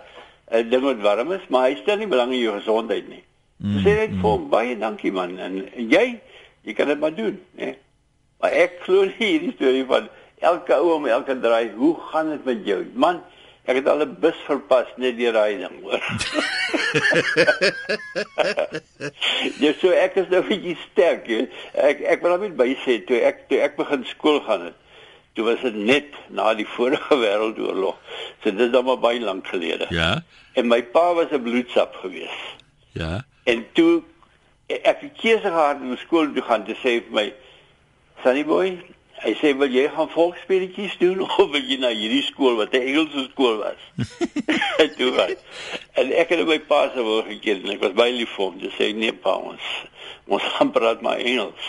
[0.51, 3.23] 'n ding wat warm is, maar hy stel nie belang in jou gesondheid nie.
[3.57, 6.19] Mm, sê net vir hom baie dankie man en, en jy
[6.65, 7.75] jy kan dit maar doen, né?
[8.41, 10.09] Maar ek glo nie hierdie storie van
[10.41, 12.85] elke ou om elke draai, hoe gaan dit met jou?
[12.93, 13.21] Man,
[13.65, 16.01] Ek het al 'n bus verpas net deur daai ding, hoor.
[19.59, 21.45] Ja, so ek is nou bietjie sterk, hè.
[21.73, 24.77] Ek ek wil net by sê toe ek toe ek begin skool gaan het.
[25.35, 27.97] Toe was dit net na die vorige wêreldoorlog.
[28.43, 29.87] So dit is dan maar baie lank gelede.
[29.89, 30.23] Ja.
[30.55, 32.37] En my pa was 'n bloedsap gewees.
[32.93, 33.25] Ja.
[33.43, 34.03] En toe
[34.67, 37.33] ek het keuse gehad om skool toe gaan te sê vir my
[38.23, 38.79] Sunny boy,
[39.23, 42.87] hy sê wil jy gaan volksspeletjies doen of wil jy na hierdie skool wat 'n
[42.91, 43.81] Engelse skool was?
[44.97, 45.35] toe gaan.
[46.01, 48.57] En ek het my pa se woord gegee en ek was baie lief vir hom.
[48.59, 49.65] Dis sê nee pa ons
[50.27, 51.67] ons gaan praat maar Engels.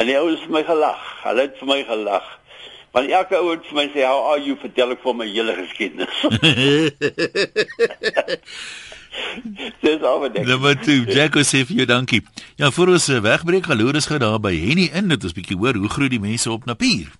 [0.00, 1.02] En hy het vir my gelag.
[1.22, 2.26] Hulle het vir my gelag.
[2.94, 5.54] Want elke ou het vir my sê how are you vertel ek vir my hele
[5.58, 6.22] geskiedenis.
[9.84, 10.46] Dis alweer net.
[10.46, 12.22] Nommer 2, Jacko sê vir jou dankie.
[12.56, 15.56] Ja, voor ons eh, wegbreek, galoor is gou daar by Henny in dit ons bietjie
[15.56, 17.10] hoor hoe groet die mense op Napier.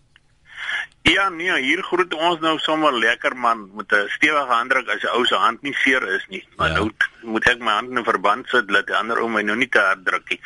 [1.05, 5.13] Ja, nee, hier groet ons nou sommer lekker man met 'n stewige handdruk as 'n
[5.17, 6.43] ou se hand nie seer is nie.
[6.57, 6.75] Maar Ja.
[6.75, 6.91] nou
[7.23, 9.69] moet ek my hand in 'n verband sit dat die ander ou my nou nie
[9.69, 10.41] te hard druk nie.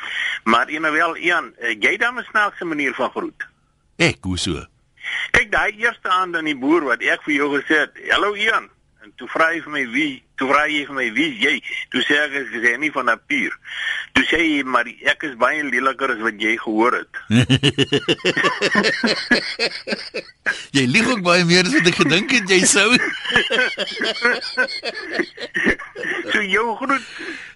[0.44, 3.46] Maar eenewel Ian, eh, jy dan 'n snaakse manier van groet.
[3.98, 4.64] Ek hoe so?
[5.30, 8.68] Kyk, daai eerste aand aan die boer wat ek vir jou gesê het, "Hallo Ian."
[9.08, 11.52] En toe vra hy vir my wie, toe vra hy vir my wie is jy?
[11.94, 13.54] Toe sê ek ek sê nie van Napier.
[14.12, 17.12] Toe sê hy maar ek is baie leliker as wat jy gehoor het.
[20.76, 22.88] Jy lieg ook baie meer as wat ek gedink het jy sou.
[26.32, 27.06] so jou groet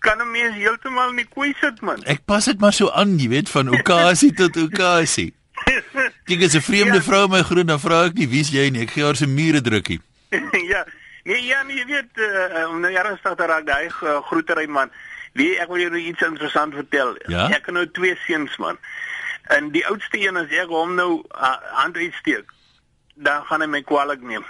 [0.04, 2.00] kan 'n mens heeltemal nie kwyt sit man.
[2.08, 5.32] Ek pas dit maar so aan, jy weet van okasie tot okasie.
[6.24, 7.06] Kyk as 'n vreemde Ja.
[7.08, 8.82] vrou my groet dan vra ek nie wie's jy nie.
[8.82, 10.00] Ek gee haar se mure drukkie.
[10.72, 10.84] ja.
[11.22, 14.90] Nee, ja, nee, jy weet uh, om nou ernstig te raak daai uh, groetery man.
[15.38, 17.14] Wie ek wil jou nou iets interessant vertel.
[17.30, 17.46] Ja?
[17.54, 18.80] Ek het nou twee seuns man.
[19.54, 22.50] En die oudste een as ek hom nou uh, hand uitsteek,
[23.14, 24.44] dan gaan hy my kwaliek neem.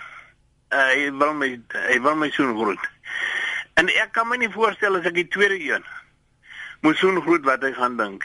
[0.72, 1.50] Uh, hy wil my
[1.90, 2.88] hy wil my soen groet.
[3.80, 5.84] En ek kan my nie voorstel as ek die tweede een
[6.82, 8.24] moet soen groet wat hy gaan dink.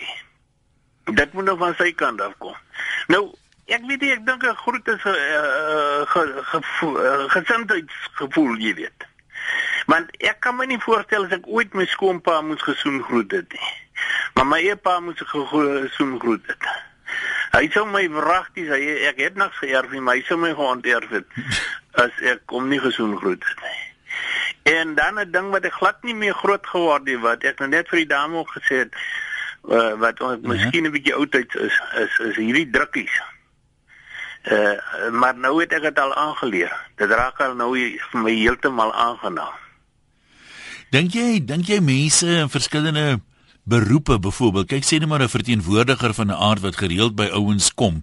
[1.13, 2.55] Dit moet nou van sy kant af kom.
[3.11, 3.27] Nou
[3.67, 8.73] Ek weet nie, ek dink 'n groet is 'n uh, ge, gevoel, uh, gesindheidsgevoel, jy
[8.73, 9.07] weet.
[9.85, 13.51] Want ek kan my nie voorstel as ek ooit my skoonpa moes gesoen groet het
[13.51, 13.69] nie.
[14.33, 16.63] Maar my eepa moes gesoen groet het.
[17.51, 21.09] Hy sou my wragties, hy ek het niks geërf nie, maar hy sou my geonterf
[21.09, 21.27] het
[22.03, 23.79] as ek hom nie gesoen groet het nie.
[24.77, 27.69] En dan 'n ding wat ek glad nie meer groot geword het wat ek nou
[27.69, 28.93] net vir die dame ook gesê het
[29.67, 30.47] uh, wat ons ja.
[30.47, 33.15] miskien 'n bietjie oudtyds is is is hierdie drukkies.
[34.51, 36.71] Uh, maar nou het ek dit al aangeleer.
[36.95, 39.55] Dit raak al nou vir my heeltemal aangenaam.
[40.91, 43.19] Dink jy, dink jy mense in verskillende
[43.67, 47.73] beroepe byvoorbeeld, kyk sê net maar 'n verteenwoordiger van 'n aard wat gereeld by ouens
[47.73, 48.01] kom.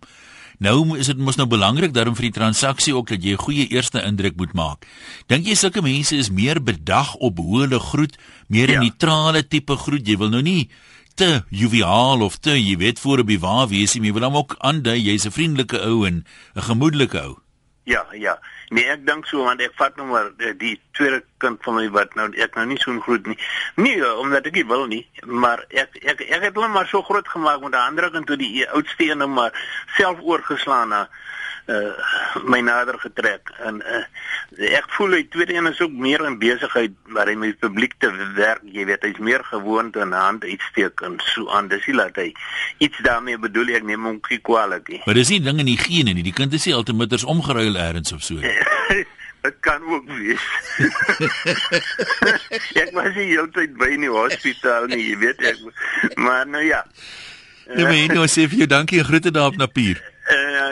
[0.58, 3.66] Nou is dit mos nou belangrik daarom vir die transaksie ook dat jy 'n goeie
[3.68, 4.86] eerste indruk moet maak.
[5.26, 8.16] Dink jy sulke mense is meer bedag op hoe hulle groet,
[8.48, 8.80] meer 'n Ja.
[8.80, 10.06] neutrale tipe groet.
[10.06, 10.70] Jy wil nou nie
[11.14, 14.56] te joviaal of te, jy weet, voor op die waar wees nie, maar hom ook
[14.58, 16.24] aandui jy's 'n vriendelike ou en
[16.54, 17.38] 'n gemoedelike ou.
[17.84, 18.38] Ja, ja.
[18.68, 21.84] Nee, ek dink so want ek vat nou maar die, die tweede kind van my
[21.92, 23.36] wat nou ek nou nie so groet nie.
[23.76, 27.02] Nee, eh, omdat ek nie wil nie, maar ek ek ek het hom maar so
[27.02, 29.52] groot gemaak met 'n ander kind toe die oudste een nou maar
[29.96, 31.08] self oorgeslaan na
[31.72, 34.02] uh my nader getrek en uh,
[34.76, 38.10] ek voel hy tweede een is ook meer in besigheid maar hy met publiek te
[38.36, 42.20] werk jy weet hy's meer gewoond aan hand uitsteek en so aan dis nie laat
[42.20, 42.32] hy
[42.84, 45.78] iets daarmee bedoel ek neem hom nie kwaadlik nie Maar dis nie dinge in die
[45.78, 46.24] gene nie.
[46.24, 48.40] Die kind is nie altematers omgeruil eers of so.
[48.40, 49.04] nie.
[49.44, 50.44] Dit kan ook wees.
[52.82, 55.60] ek was nie heeltyd by in die hospitaal nie, jy weet ek.
[56.16, 56.80] Maar nou ja.
[57.68, 60.00] Nee, maar nou sê vir jou dankie en groete daar op Napier.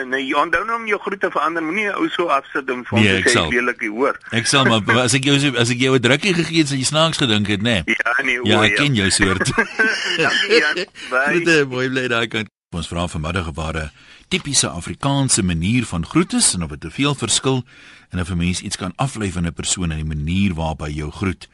[0.09, 2.99] Nee, jy onthou nou om jou groete verander, moenie 'n ou so afsit om vir
[2.99, 3.51] hom Nee, te sê sal.
[3.51, 4.19] lelik hoor.
[4.31, 6.85] Ek sal maar as ek jou as ek jou 'n drukkie gegee het, sal jy
[6.85, 7.83] snaaks gedink het, nê?
[7.85, 7.97] Nee.
[7.97, 9.53] Ja, nee, Ja, ek ken jou soort.
[10.17, 10.87] Dankie Jan.
[11.11, 12.49] Groete, mooi bly daai kant.
[12.73, 13.91] Ons vra vanmiddag daar 'n
[14.29, 17.65] tipiese Afrikaanse manier van groet is en of dit te veel verskil
[18.11, 20.91] en of 'n mens iets kan aflei van 'n persoon in die manier waarop hy
[20.91, 21.49] jou groet.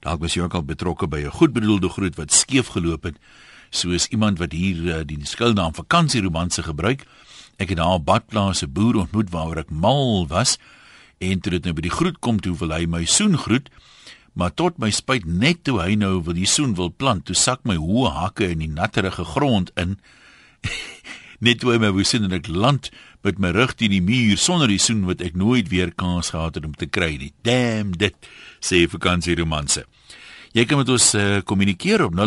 [0.00, 3.16] Dalk was jy ook al betrokke by 'n goedbedoelde groet wat skeef geloop het,
[3.70, 7.04] soos iemand wat hier uh, die skuilnaam vakansieromanse gebruik.
[7.56, 10.58] Ek het daar 'n badplaas 'n boer ontmoet waaroor ek mal was
[11.18, 13.70] en toe dit nou by die groet kom toe wil hy my soen groet.
[14.34, 17.62] Maar tot my spyt net toe hy nou wil die soen wil plant, toe sak
[17.64, 19.98] my hoë hakke in die natterige grond in.
[21.44, 22.90] net toe hy my wou sien en ek land
[23.22, 26.58] met my rug teen die muur sonder die soen wat ek nooit weer kans gehad
[26.58, 27.32] het om te kry nie.
[27.46, 28.16] Damn dit,
[28.60, 29.86] sê vakansieromanse.
[30.54, 32.20] Jy kan met ons uh, kommunikeer op 0891104553,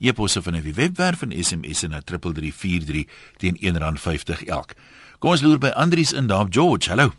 [0.00, 3.04] e-posse van die webwerf en SMS na 3343
[3.36, 4.72] teen R1.50 elk.
[5.20, 6.88] Kom ons loer by Andries in Daap George.
[6.88, 7.12] Hallo.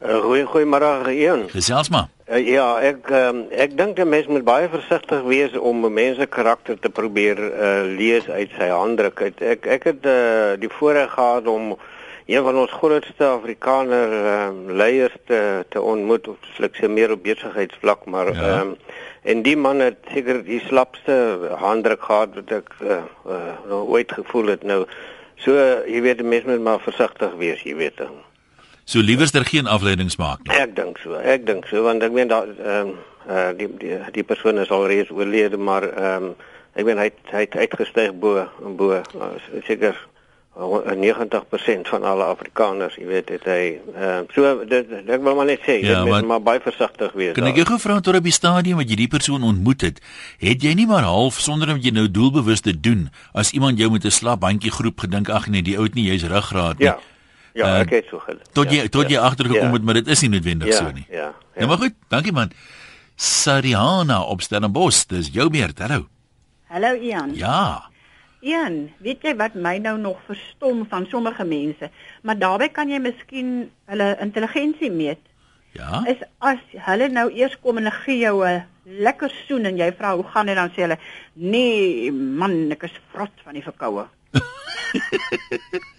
[0.00, 1.44] Uh, goeie goeiemôre Ian.
[1.52, 2.08] Gesels maar.
[2.24, 6.16] Uh, ja, ek um, ek dink 'n mens moet baie versigtig wees om 'n mens
[6.16, 9.20] se karakter te probeer uh, lees uit sy handdruk.
[9.20, 11.76] Ek, ek het uh, die voorreg gehad om
[12.28, 18.34] een van ons grootste Afrikaner uh, leiers te te ontmoet, slegs meer op besigheidsvlak, maar
[18.34, 18.60] ja.
[18.60, 18.74] um,
[19.22, 21.16] en die man het seker die slapste
[21.62, 24.66] handdruk gehad wat ek uh, uh, ooit gevoel het.
[24.68, 24.82] Nou
[25.40, 25.56] so
[25.88, 27.96] jy weet mense moet maar versigtig wees, jy weet.
[27.96, 28.20] Dan.
[28.84, 30.52] So liewerster geen afleidings maak nie.
[30.60, 31.16] Ek dink so.
[31.16, 32.92] Ek dink so want ek meen dat ehm
[33.28, 36.36] uh, die die die persoon is al reeds oorlede maar ehm um,
[36.76, 38.44] ek meen hy hy het uitgestyg bo
[38.76, 39.32] bo uh,
[39.64, 39.96] seker
[40.58, 45.46] 90% van alle Afrikaners, jy weet, het hy ehm uh, so dit ek wil maar
[45.46, 47.36] net sê, ja, dit moet maar baie versigtig wees.
[47.36, 50.00] Kan ek jou gevra tot op die stadium wat jy die persoon ontmoet het,
[50.42, 53.06] het jy nie maar half sonder om jy nou doelbewus te doen
[53.38, 56.26] as iemand jou met 'n slaphandjie groep gedink ag nee, die ou het nie jy's
[56.26, 56.90] ruggraat nie.
[56.90, 56.98] Ja.
[57.54, 58.42] Ja, uh, ek het so gedoen.
[58.52, 60.76] Tot jy ja, tot jy ja, agtergekom het, ja, maar dit is nie noodwendig ja,
[60.76, 61.06] so nie.
[61.10, 61.32] Ja.
[61.54, 61.94] Ja, nou maar goed.
[62.08, 62.52] Dankie man.
[63.16, 65.78] Sariana op Stellenbosch, dis jou beurt.
[65.78, 66.06] Hallo.
[66.68, 67.34] Hallo Ian.
[67.34, 67.87] Ja.
[68.40, 71.90] Ian, weet jy wat my nou nog verstom van sommige mense,
[72.22, 75.22] maar daarbey kan jy miskien hulle intelligensie meet.
[75.74, 76.04] Ja.
[76.06, 80.14] Is as hulle nou eers kom en gee jou 'n lekker soen en jy vra
[80.14, 80.98] hoe gaan dit dan sê hulle
[81.34, 84.06] nee man, ek is vrot van die verkoue.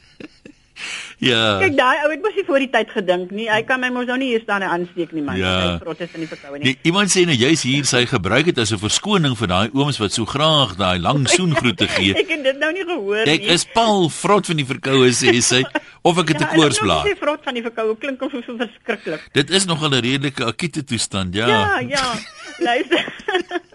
[1.20, 1.60] Ja.
[1.60, 3.50] Kyk daai ou het mos nie voor die tyd gedink nie.
[3.52, 5.36] Hy kan my mos nou nie hier staan en aansteek nie man.
[5.40, 5.52] Ja.
[5.60, 6.64] Hy protest in die verkoue nie.
[6.70, 10.00] Nee, iemand sê nou jy's hier sy gebruik dit as 'n verskoning vir daai ooms
[10.00, 12.16] wat so graag daai lang soengroete gee.
[12.24, 13.52] ek het dit nou nie gehoor nie.
[13.52, 15.64] is Paul vrot van die verkoue sê sy
[16.04, 17.06] of ek het 'n Ja, koorsblaar.
[17.06, 19.22] Ek sê vrot van die verkoue klink of so verskriklik.
[19.34, 21.48] Dit is nog 'n redelike akute toestand, ja.
[21.48, 22.16] Ja, ja.
[22.60, 23.04] Luister.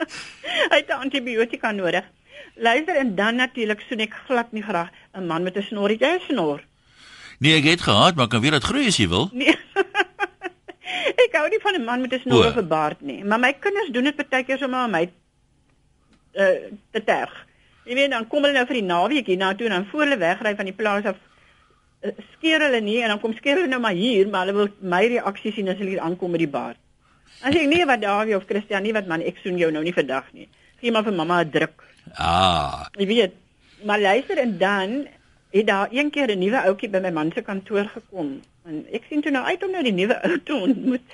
[0.73, 2.05] Hy het antibiotika nodig.
[2.57, 5.89] Luister en dan natuurlik soen ek glad nie graag 'n man met 'n snor.
[5.91, 6.61] Het jy 'n snor?
[7.45, 9.27] Nee, ek het gehad, maar kan weer dit groei as jy wil.
[9.37, 9.53] Nee.
[11.25, 13.53] ek hou nie van 'n man met 'n snor of 'n baard nie, maar my
[13.53, 15.05] kinders doen dit baie keer sommer aan my
[16.41, 17.35] uh te terg.
[17.85, 20.01] Jy weet dan kom hulle nou vir die naweek hier na toe en dan voor
[20.01, 21.17] hulle wegry van die plaas af
[22.03, 24.69] uh, skeer hulle nie en dan kom skeer hulle nou maar hier, maar hulle wil
[24.81, 26.81] my reaksie sien as hulle hier aankom met die baard.
[27.43, 29.93] As ek nee wat Dawie of Christian nie wat man ek soen jou nou nie
[29.93, 30.49] vandag nie.
[30.81, 31.85] Gee maar vir mamma 'n druk.
[32.17, 32.89] Ah.
[32.97, 33.33] Jy weet,
[33.85, 35.09] maar luister en dan
[35.55, 39.05] het daar een keer 'n nuwe ouetjie by my man se kantoor gekom en ek
[39.09, 41.05] sien toe nou uit om nou die nuwe ou te ontmoet.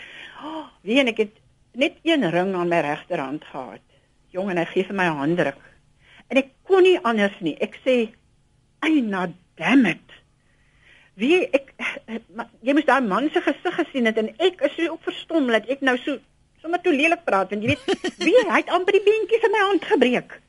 [0.45, 1.35] Oh, wie en ek het
[1.73, 3.85] net een ring aan my regterhand gehad.
[4.31, 5.61] Jong en hy gee vir my 'n handdruk.
[6.29, 7.57] En ek kon nie anders nie.
[7.61, 8.09] Ek sê,
[8.79, 10.09] "Ai, na damn it."
[11.15, 11.75] Wie ek
[12.35, 15.47] maar jy moes daai man se gesig gesien het en ek is so op verstom
[15.47, 16.19] dat ek nou so
[16.63, 17.85] sommer toe lelik praat want jy weet,
[18.27, 20.41] wie hy het amper die beentjies in my hand gebreek.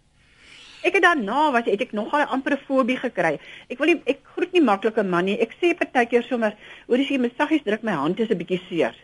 [0.84, 3.39] Ek het daarna was het ek nogal 'n ampere fobie gekry.
[3.70, 5.38] Ek wil nie ek groet nie maklike man nie.
[5.39, 6.54] Ek sê partykeer sommer,
[6.88, 8.96] hoor as jy my saggies druk my hand is 'n bietjie seer.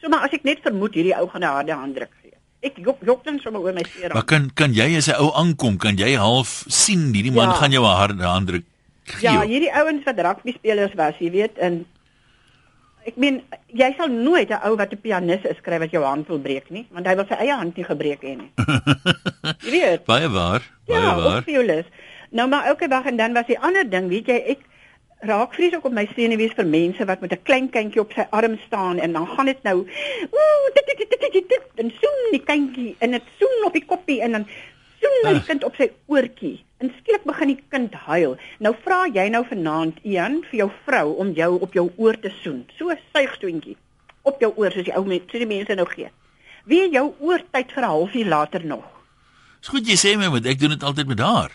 [0.00, 2.32] So maar as ek net vermoed hierdie ou gaan 'n harde handdruk gee.
[2.62, 4.10] Ek jok jok dan sommer oor my seer.
[4.14, 7.54] Maar kan kan jy as 'n ou aankom, kan jy half sien hierdie man Ja.
[7.54, 8.64] gaan jou 'n harde handdruk
[9.04, 9.30] gee.
[9.30, 11.86] Ja, hierdie ouens wat rugby spelers was, jy weet, en
[13.08, 13.40] ek meen
[13.72, 16.70] jy sal nooit 'n ou wat 'n pianis is kry wat jou hand wil breek
[16.70, 18.50] nie, want hy wil sy eie hand nie gebreek hê nie.
[19.64, 20.04] jy weet.
[20.06, 21.38] Baie waar, baie Ja, waar.
[21.38, 21.86] of violis.
[22.30, 24.58] Nou maar elke dag en dan was die ander ding, weet jy, ek
[25.26, 28.58] raak vreeslik op my senuwees vir mense wat met 'n klein kindjie op sy arm
[28.66, 29.78] staan en dan gaan dit nou
[30.30, 33.84] ooh tik tik tik tik tik dan soen die kindjie en dit soen op die
[33.84, 34.46] koppie en dan
[35.00, 36.64] soen hy die kind op sy oortjie.
[36.78, 38.36] En skielik begin die kind huil.
[38.60, 42.30] Nou vra jy nou vanaand Ian vir jou vrou om jou op jou oor te
[42.42, 42.64] soen.
[42.78, 43.76] So 'n suigstoontjie
[44.22, 46.10] op jou oor soos die ou mense, so die mense nou gee.
[46.64, 48.84] Wie jou oor tyd vir 'n halfuur later nog.
[49.60, 51.50] Dis goed jy sê my, want ek doen dit altyd met haar.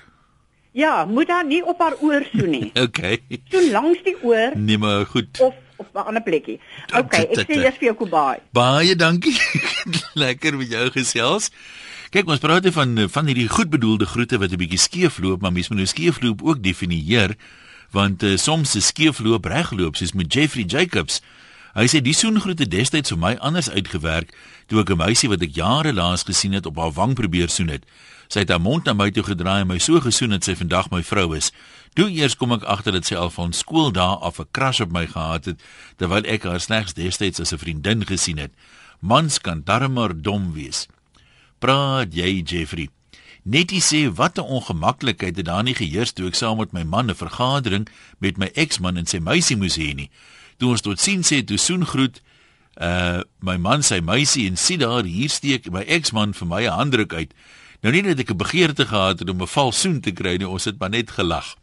[0.73, 2.71] Ja, moet haar nie op haar oor soen nie.
[2.86, 3.19] Okay.
[3.51, 5.39] Soen langs die oor Nee, maar goed.
[5.39, 6.60] of op 'n ander plekkie.
[6.97, 8.39] Okay, ek sê eers vir jou Kobai.
[8.51, 9.38] Baie dankie.
[10.13, 11.51] Lekker met jou gesels.
[12.13, 15.69] Kyk, ons praat hier van van hierdie goedbedoelde groete wat 'n bietjie skeefloop, maar mens
[15.69, 17.34] moet nou skeefloop ook definieer,
[17.89, 21.21] want uh, soms is skeefloop regloop, soos met Jeffrey Jacobs.
[21.73, 24.30] Hy sê die soengroete destyds vir my anders uitgewerk
[24.67, 27.73] toe ek 'n meisie wat ek jare laas gesien het op haar wang probeer soen
[27.73, 27.84] het.
[28.28, 30.91] Sy het haar mond na my toe gedraai en my so gesoen dat sy vandag
[30.91, 31.52] my vrou is.
[31.95, 35.07] Toe eers kom ek agter dat sy al van skooldae af 'n crush op my
[35.07, 35.61] gehad het
[35.97, 38.51] terwyl ek haar slegs destyds as 'n vriendin gesien het.
[39.01, 40.88] Mans kan darmer dom wees.
[41.64, 42.89] Praat jy, Jeffrey?
[43.47, 47.09] Netty sê wat 'n ongemaklikheid het daar nie geheers toe ek saam met my man
[47.09, 47.88] 'n vergadering
[48.20, 50.09] met my eksman en sy meisie moes hê nie.
[50.57, 52.22] Toe ons tot sien sê toe soen groet
[52.82, 56.78] uh my man sy meisie en sien daar hier steek my eksman vir my 'n
[56.80, 57.34] handdruk uit.
[57.82, 60.47] Nou nie dat ek 'n begeerte gehad het om 'n vals soen te kry nie,
[60.47, 61.55] ons het maar net gelag.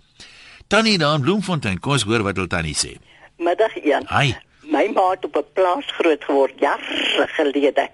[0.68, 2.96] Tannie daar in Bloemfontein, kom ons hoor wat wil Tannie sê.
[3.36, 4.07] Middag Ian.
[4.09, 4.34] Hi.
[4.70, 7.88] My ma het op 'n plaas groot geword jare gelede.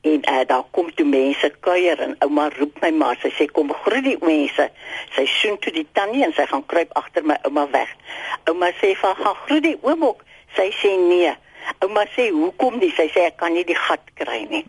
[0.00, 3.72] En uh, daar kom toe mense kuier en ouma roep my ma, sy sê kom
[3.72, 4.70] groet die mense.
[5.16, 7.88] Sy soen toe die tannie en sy gaan kruip agter my ouma weg.
[8.44, 10.24] Ouma sê van gaan groet die oom ook.
[10.56, 11.32] Sy sê nee.
[11.78, 12.92] Ouma sê hoekom nie?
[12.96, 14.66] Sy sê ek kan nie die gat kry nie.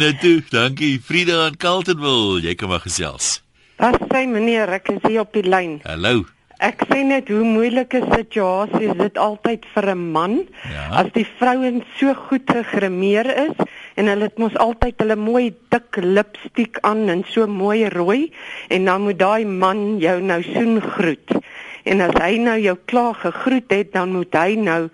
[0.00, 0.98] nou toe, dankie.
[0.98, 3.42] Frieda en Carltonville, jy kan maar gesels.
[3.78, 5.78] Wat sê meneer, ek is hier op die lyn.
[5.86, 6.37] Hallo.
[6.58, 10.32] Ek sê net hoe moeilike situasie is dit altyd vir 'n man
[10.66, 10.86] ja.
[11.00, 13.54] as die vrouens so goed gegrimeer is
[13.94, 18.32] en hulle het mos altyd hulle mooi dik lipstiek aan en so mooi rooi
[18.74, 21.30] en dan moet daai man jou nou soen groet.
[21.86, 24.90] En as hy nou jou klaar gegroet het, dan moet hy nou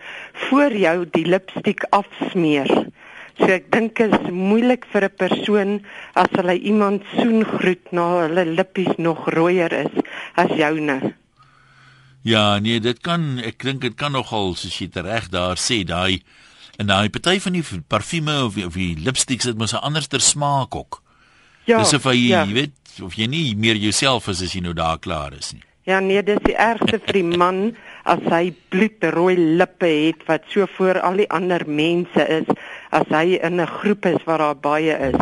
[0.50, 2.68] voor jou die lipstiek afsmeer.
[3.40, 5.80] So ek dink is moeilik vir 'n persoon
[6.12, 9.94] as hulle iemand soen groet na hulle lippies nog rooier is
[10.36, 11.23] as joune.
[12.24, 16.22] Ja, nee, dit kan ek dink dit kan nogal soos jy reg daar sê daai
[16.80, 20.74] en daai party van die parfume of of die lipsticks het mos 'n anderster smaak
[20.74, 21.02] ook.
[21.68, 21.78] Ja.
[21.78, 22.44] Dis of jy, ja.
[22.44, 25.62] jy weet of jy nie meer jouself is as jy nou daar klaar is nie.
[25.84, 27.76] Ja nee, dis die ergste vir die man
[28.14, 32.48] as hy bloedrooi lippe het wat so voor al die ander mense is
[32.90, 35.20] as hy in 'n groep is waar daar baie is.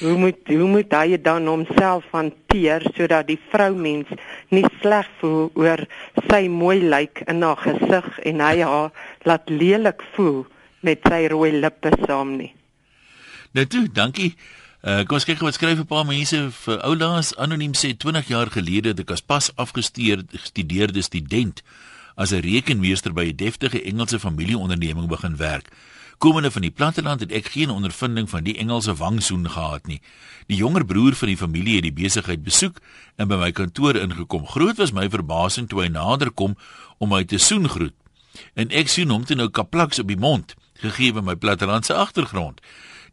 [0.00, 4.08] Hoe moet hoe moet hy dan homself hanteer sodat die vroumens
[4.50, 5.86] nie sleg voel oor
[6.28, 8.92] sy mooi lyk in haar gesig en hy haar
[9.24, 10.44] laat lelik voel
[10.80, 12.52] met sy rooi lippe saam nie.
[13.56, 14.34] Net nou toe, dankie.
[14.86, 18.50] Uh, kom ons kyk wat skryf 'n paar mense vir Oulaas anoniem sê 20 jaar
[18.52, 21.62] gelede het ek as pas afgestudeerde gestudeerde student
[22.14, 25.66] as 'n rekenmeester by 'n deftige Engelse familieonderneming begin werk.
[26.18, 30.00] Komende van die platteland het ek geen ondervinding van die Engelse wangsoen gehad nie.
[30.48, 32.80] Die jonger broer van die familie het die besigheid besoek
[33.20, 34.46] en by my kantoor ingekom.
[34.48, 36.56] Groot was my verbasing toe hy nader kom
[36.98, 37.94] om my te soen groet.
[38.54, 42.64] En ek sien hom toe nou kaplaks op die mond, gegee my plattelandse agtergrond.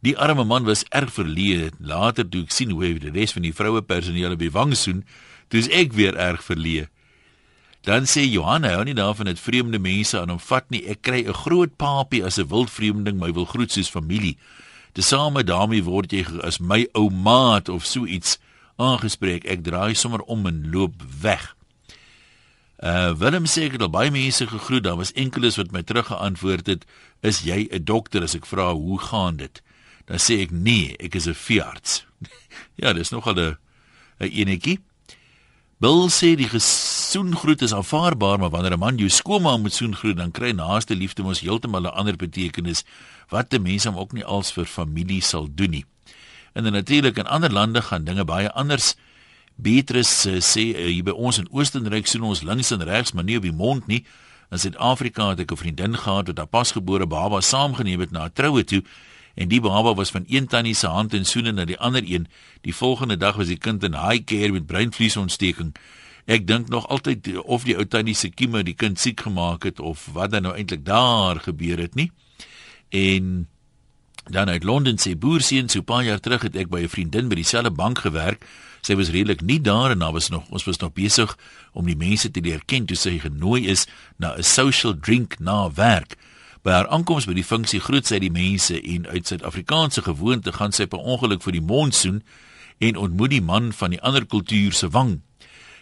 [0.04, 1.70] Die arme man was erg verleë.
[1.80, 4.72] Later toe ek sien hoe hy die res van die vroue personeel op die wang
[4.76, 5.04] soen,
[5.48, 6.88] toe is ek weer erg verleë.
[7.84, 10.86] Dan sê Johanna, hou nie daarvan dat vreemde mense aan hom vat nie.
[10.88, 14.38] Ek kry 'n groot papie as 'n wild vreemdeling my wil groet soos familie.
[14.94, 18.38] Tesame daarmee word jy as my ou maat of so iets
[18.76, 19.44] aangespreek.
[19.44, 21.56] Ek draai sommer om en loop weg.
[22.82, 26.66] Uh Willem sê ek het al baie mense gegroet, daar was enkeles wat my teruggeantwoord
[26.66, 26.84] het,
[27.22, 29.62] "Is jy 'n dokter?" as ek vra, "Hoe gaan dit?"
[30.06, 32.04] Dan sê ek, "Nee, ek is 'n veearts."
[32.80, 33.56] ja, dis nogal 'n
[34.20, 34.78] 'n enetjie.
[35.80, 36.48] Bill sê die
[37.14, 41.22] gesoengroet is aanvaarbaar, maar wanneer 'n man jou skoonma moet soengroet, dan kry naaste liefde
[41.22, 42.84] mos heeltemal 'n ander betekenis
[43.28, 45.84] wat die mense hom ook nie als vir familie sal doen nie.
[46.52, 48.96] En natuurlik in ander lande gaan dinge baie anders.
[49.54, 53.24] Beatrice uh, sê uh, hier by ons in Oostenryk soen ons links en regs, maar
[53.24, 54.04] nie op die mond nie.
[54.50, 58.32] In Suid-Afrika het ek 'n vriendin gehad wat haar pasgebore baba saamgeneem het na 'n
[58.32, 58.82] troue toe
[59.34, 62.26] en die baba was van een tannie se hand en soene na die ander een.
[62.60, 65.74] Die volgende dag was die kind in high care met breinvliesontsteking.
[66.24, 69.80] Ek dink nog altyd of die ou tannie se kieme die kind siek gemaak het
[69.80, 72.10] of wat dan nou eintlik daar gebeur het nie.
[72.88, 73.48] En
[74.24, 77.28] dan uit Londen sê boerseun so 'n paar jaar terug het ek by 'n vriendin
[77.28, 78.46] by dieselfde bank gewerk.
[78.80, 81.38] Sy was redelik nie daar en daar was nog ons was nog besig
[81.72, 85.72] om die mense te leer ken toe sy genooi is na 'n social drink na
[85.72, 86.16] werk.
[86.62, 90.72] By haar aankoms by die funksie groet sy die mense en uit Suid-Afrikaanse gewoonte gaan
[90.72, 92.22] sy per ongeluk vir die mond soen
[92.78, 95.20] en ontmoet die man van die ander kultuur se wang.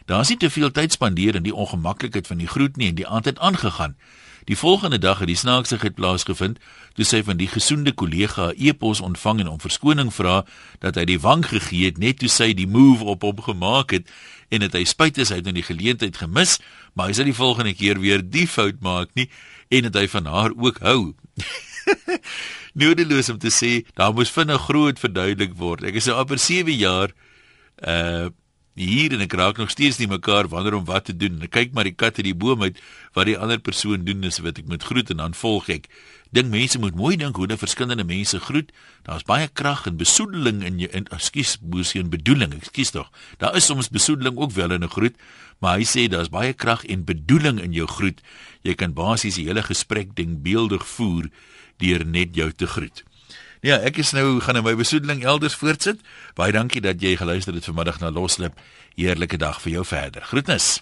[0.07, 2.99] Daar is nie te veel tyd spandeer in die ongemaklikheid van die groet nie en
[2.99, 3.97] die aand het aangegaan.
[4.45, 6.59] Die volgende dag het die snaaksigheid plaasgevind
[6.99, 10.45] toe sy van die gesoende kollega 'n e-pos ontvang en om verskoning vra
[10.79, 14.11] dat hy die wang gegee het net toe sy die move op hom gemaak het
[14.51, 16.59] en dit hy spyt is hy het nou die geleentheid gemis,
[16.95, 19.31] maar hy sal die volgende keer weer die fout maak nie
[19.71, 21.15] en dat hy van haar ook hou.
[22.81, 25.85] Nodeloos om te sê, daar moes vinnig groot verduidelik word.
[25.85, 27.15] Ek is nou amper 7 jaar
[27.87, 28.29] uh
[28.75, 31.43] hier en ek raak nog steeds nie mekaar wanneer om wat te doen.
[31.45, 32.81] Ek kyk maar die kat uit die boom uit
[33.13, 35.89] wat die ander persoon doen is wat ek moet groet en dan volg ek.
[36.33, 38.73] Dink mense moet mooi dink hoe 'n verskillende mense groet.
[39.05, 42.55] Daar's baie krag en besoedeling in jou en ekskuus boesie en bedoeling.
[42.55, 43.11] Ekskuus tog.
[43.39, 45.17] Daar is soms besoedeling ook wel in 'n groet,
[45.61, 48.21] maar hy sê daar's baie krag en bedoeling in jou groet.
[48.63, 51.29] Jy kan basies die hele gesprek ding beeldig voer
[51.77, 53.05] deur net jou te groet.
[53.63, 56.01] Ja, ek is nou gaan in my besoedeling elders voortsit.
[56.35, 58.59] Baie dankie dat jy geluister het vanmiddag na Loslip.
[58.99, 60.27] Heerlike dag vir jou verder.
[60.27, 60.81] Groetnis.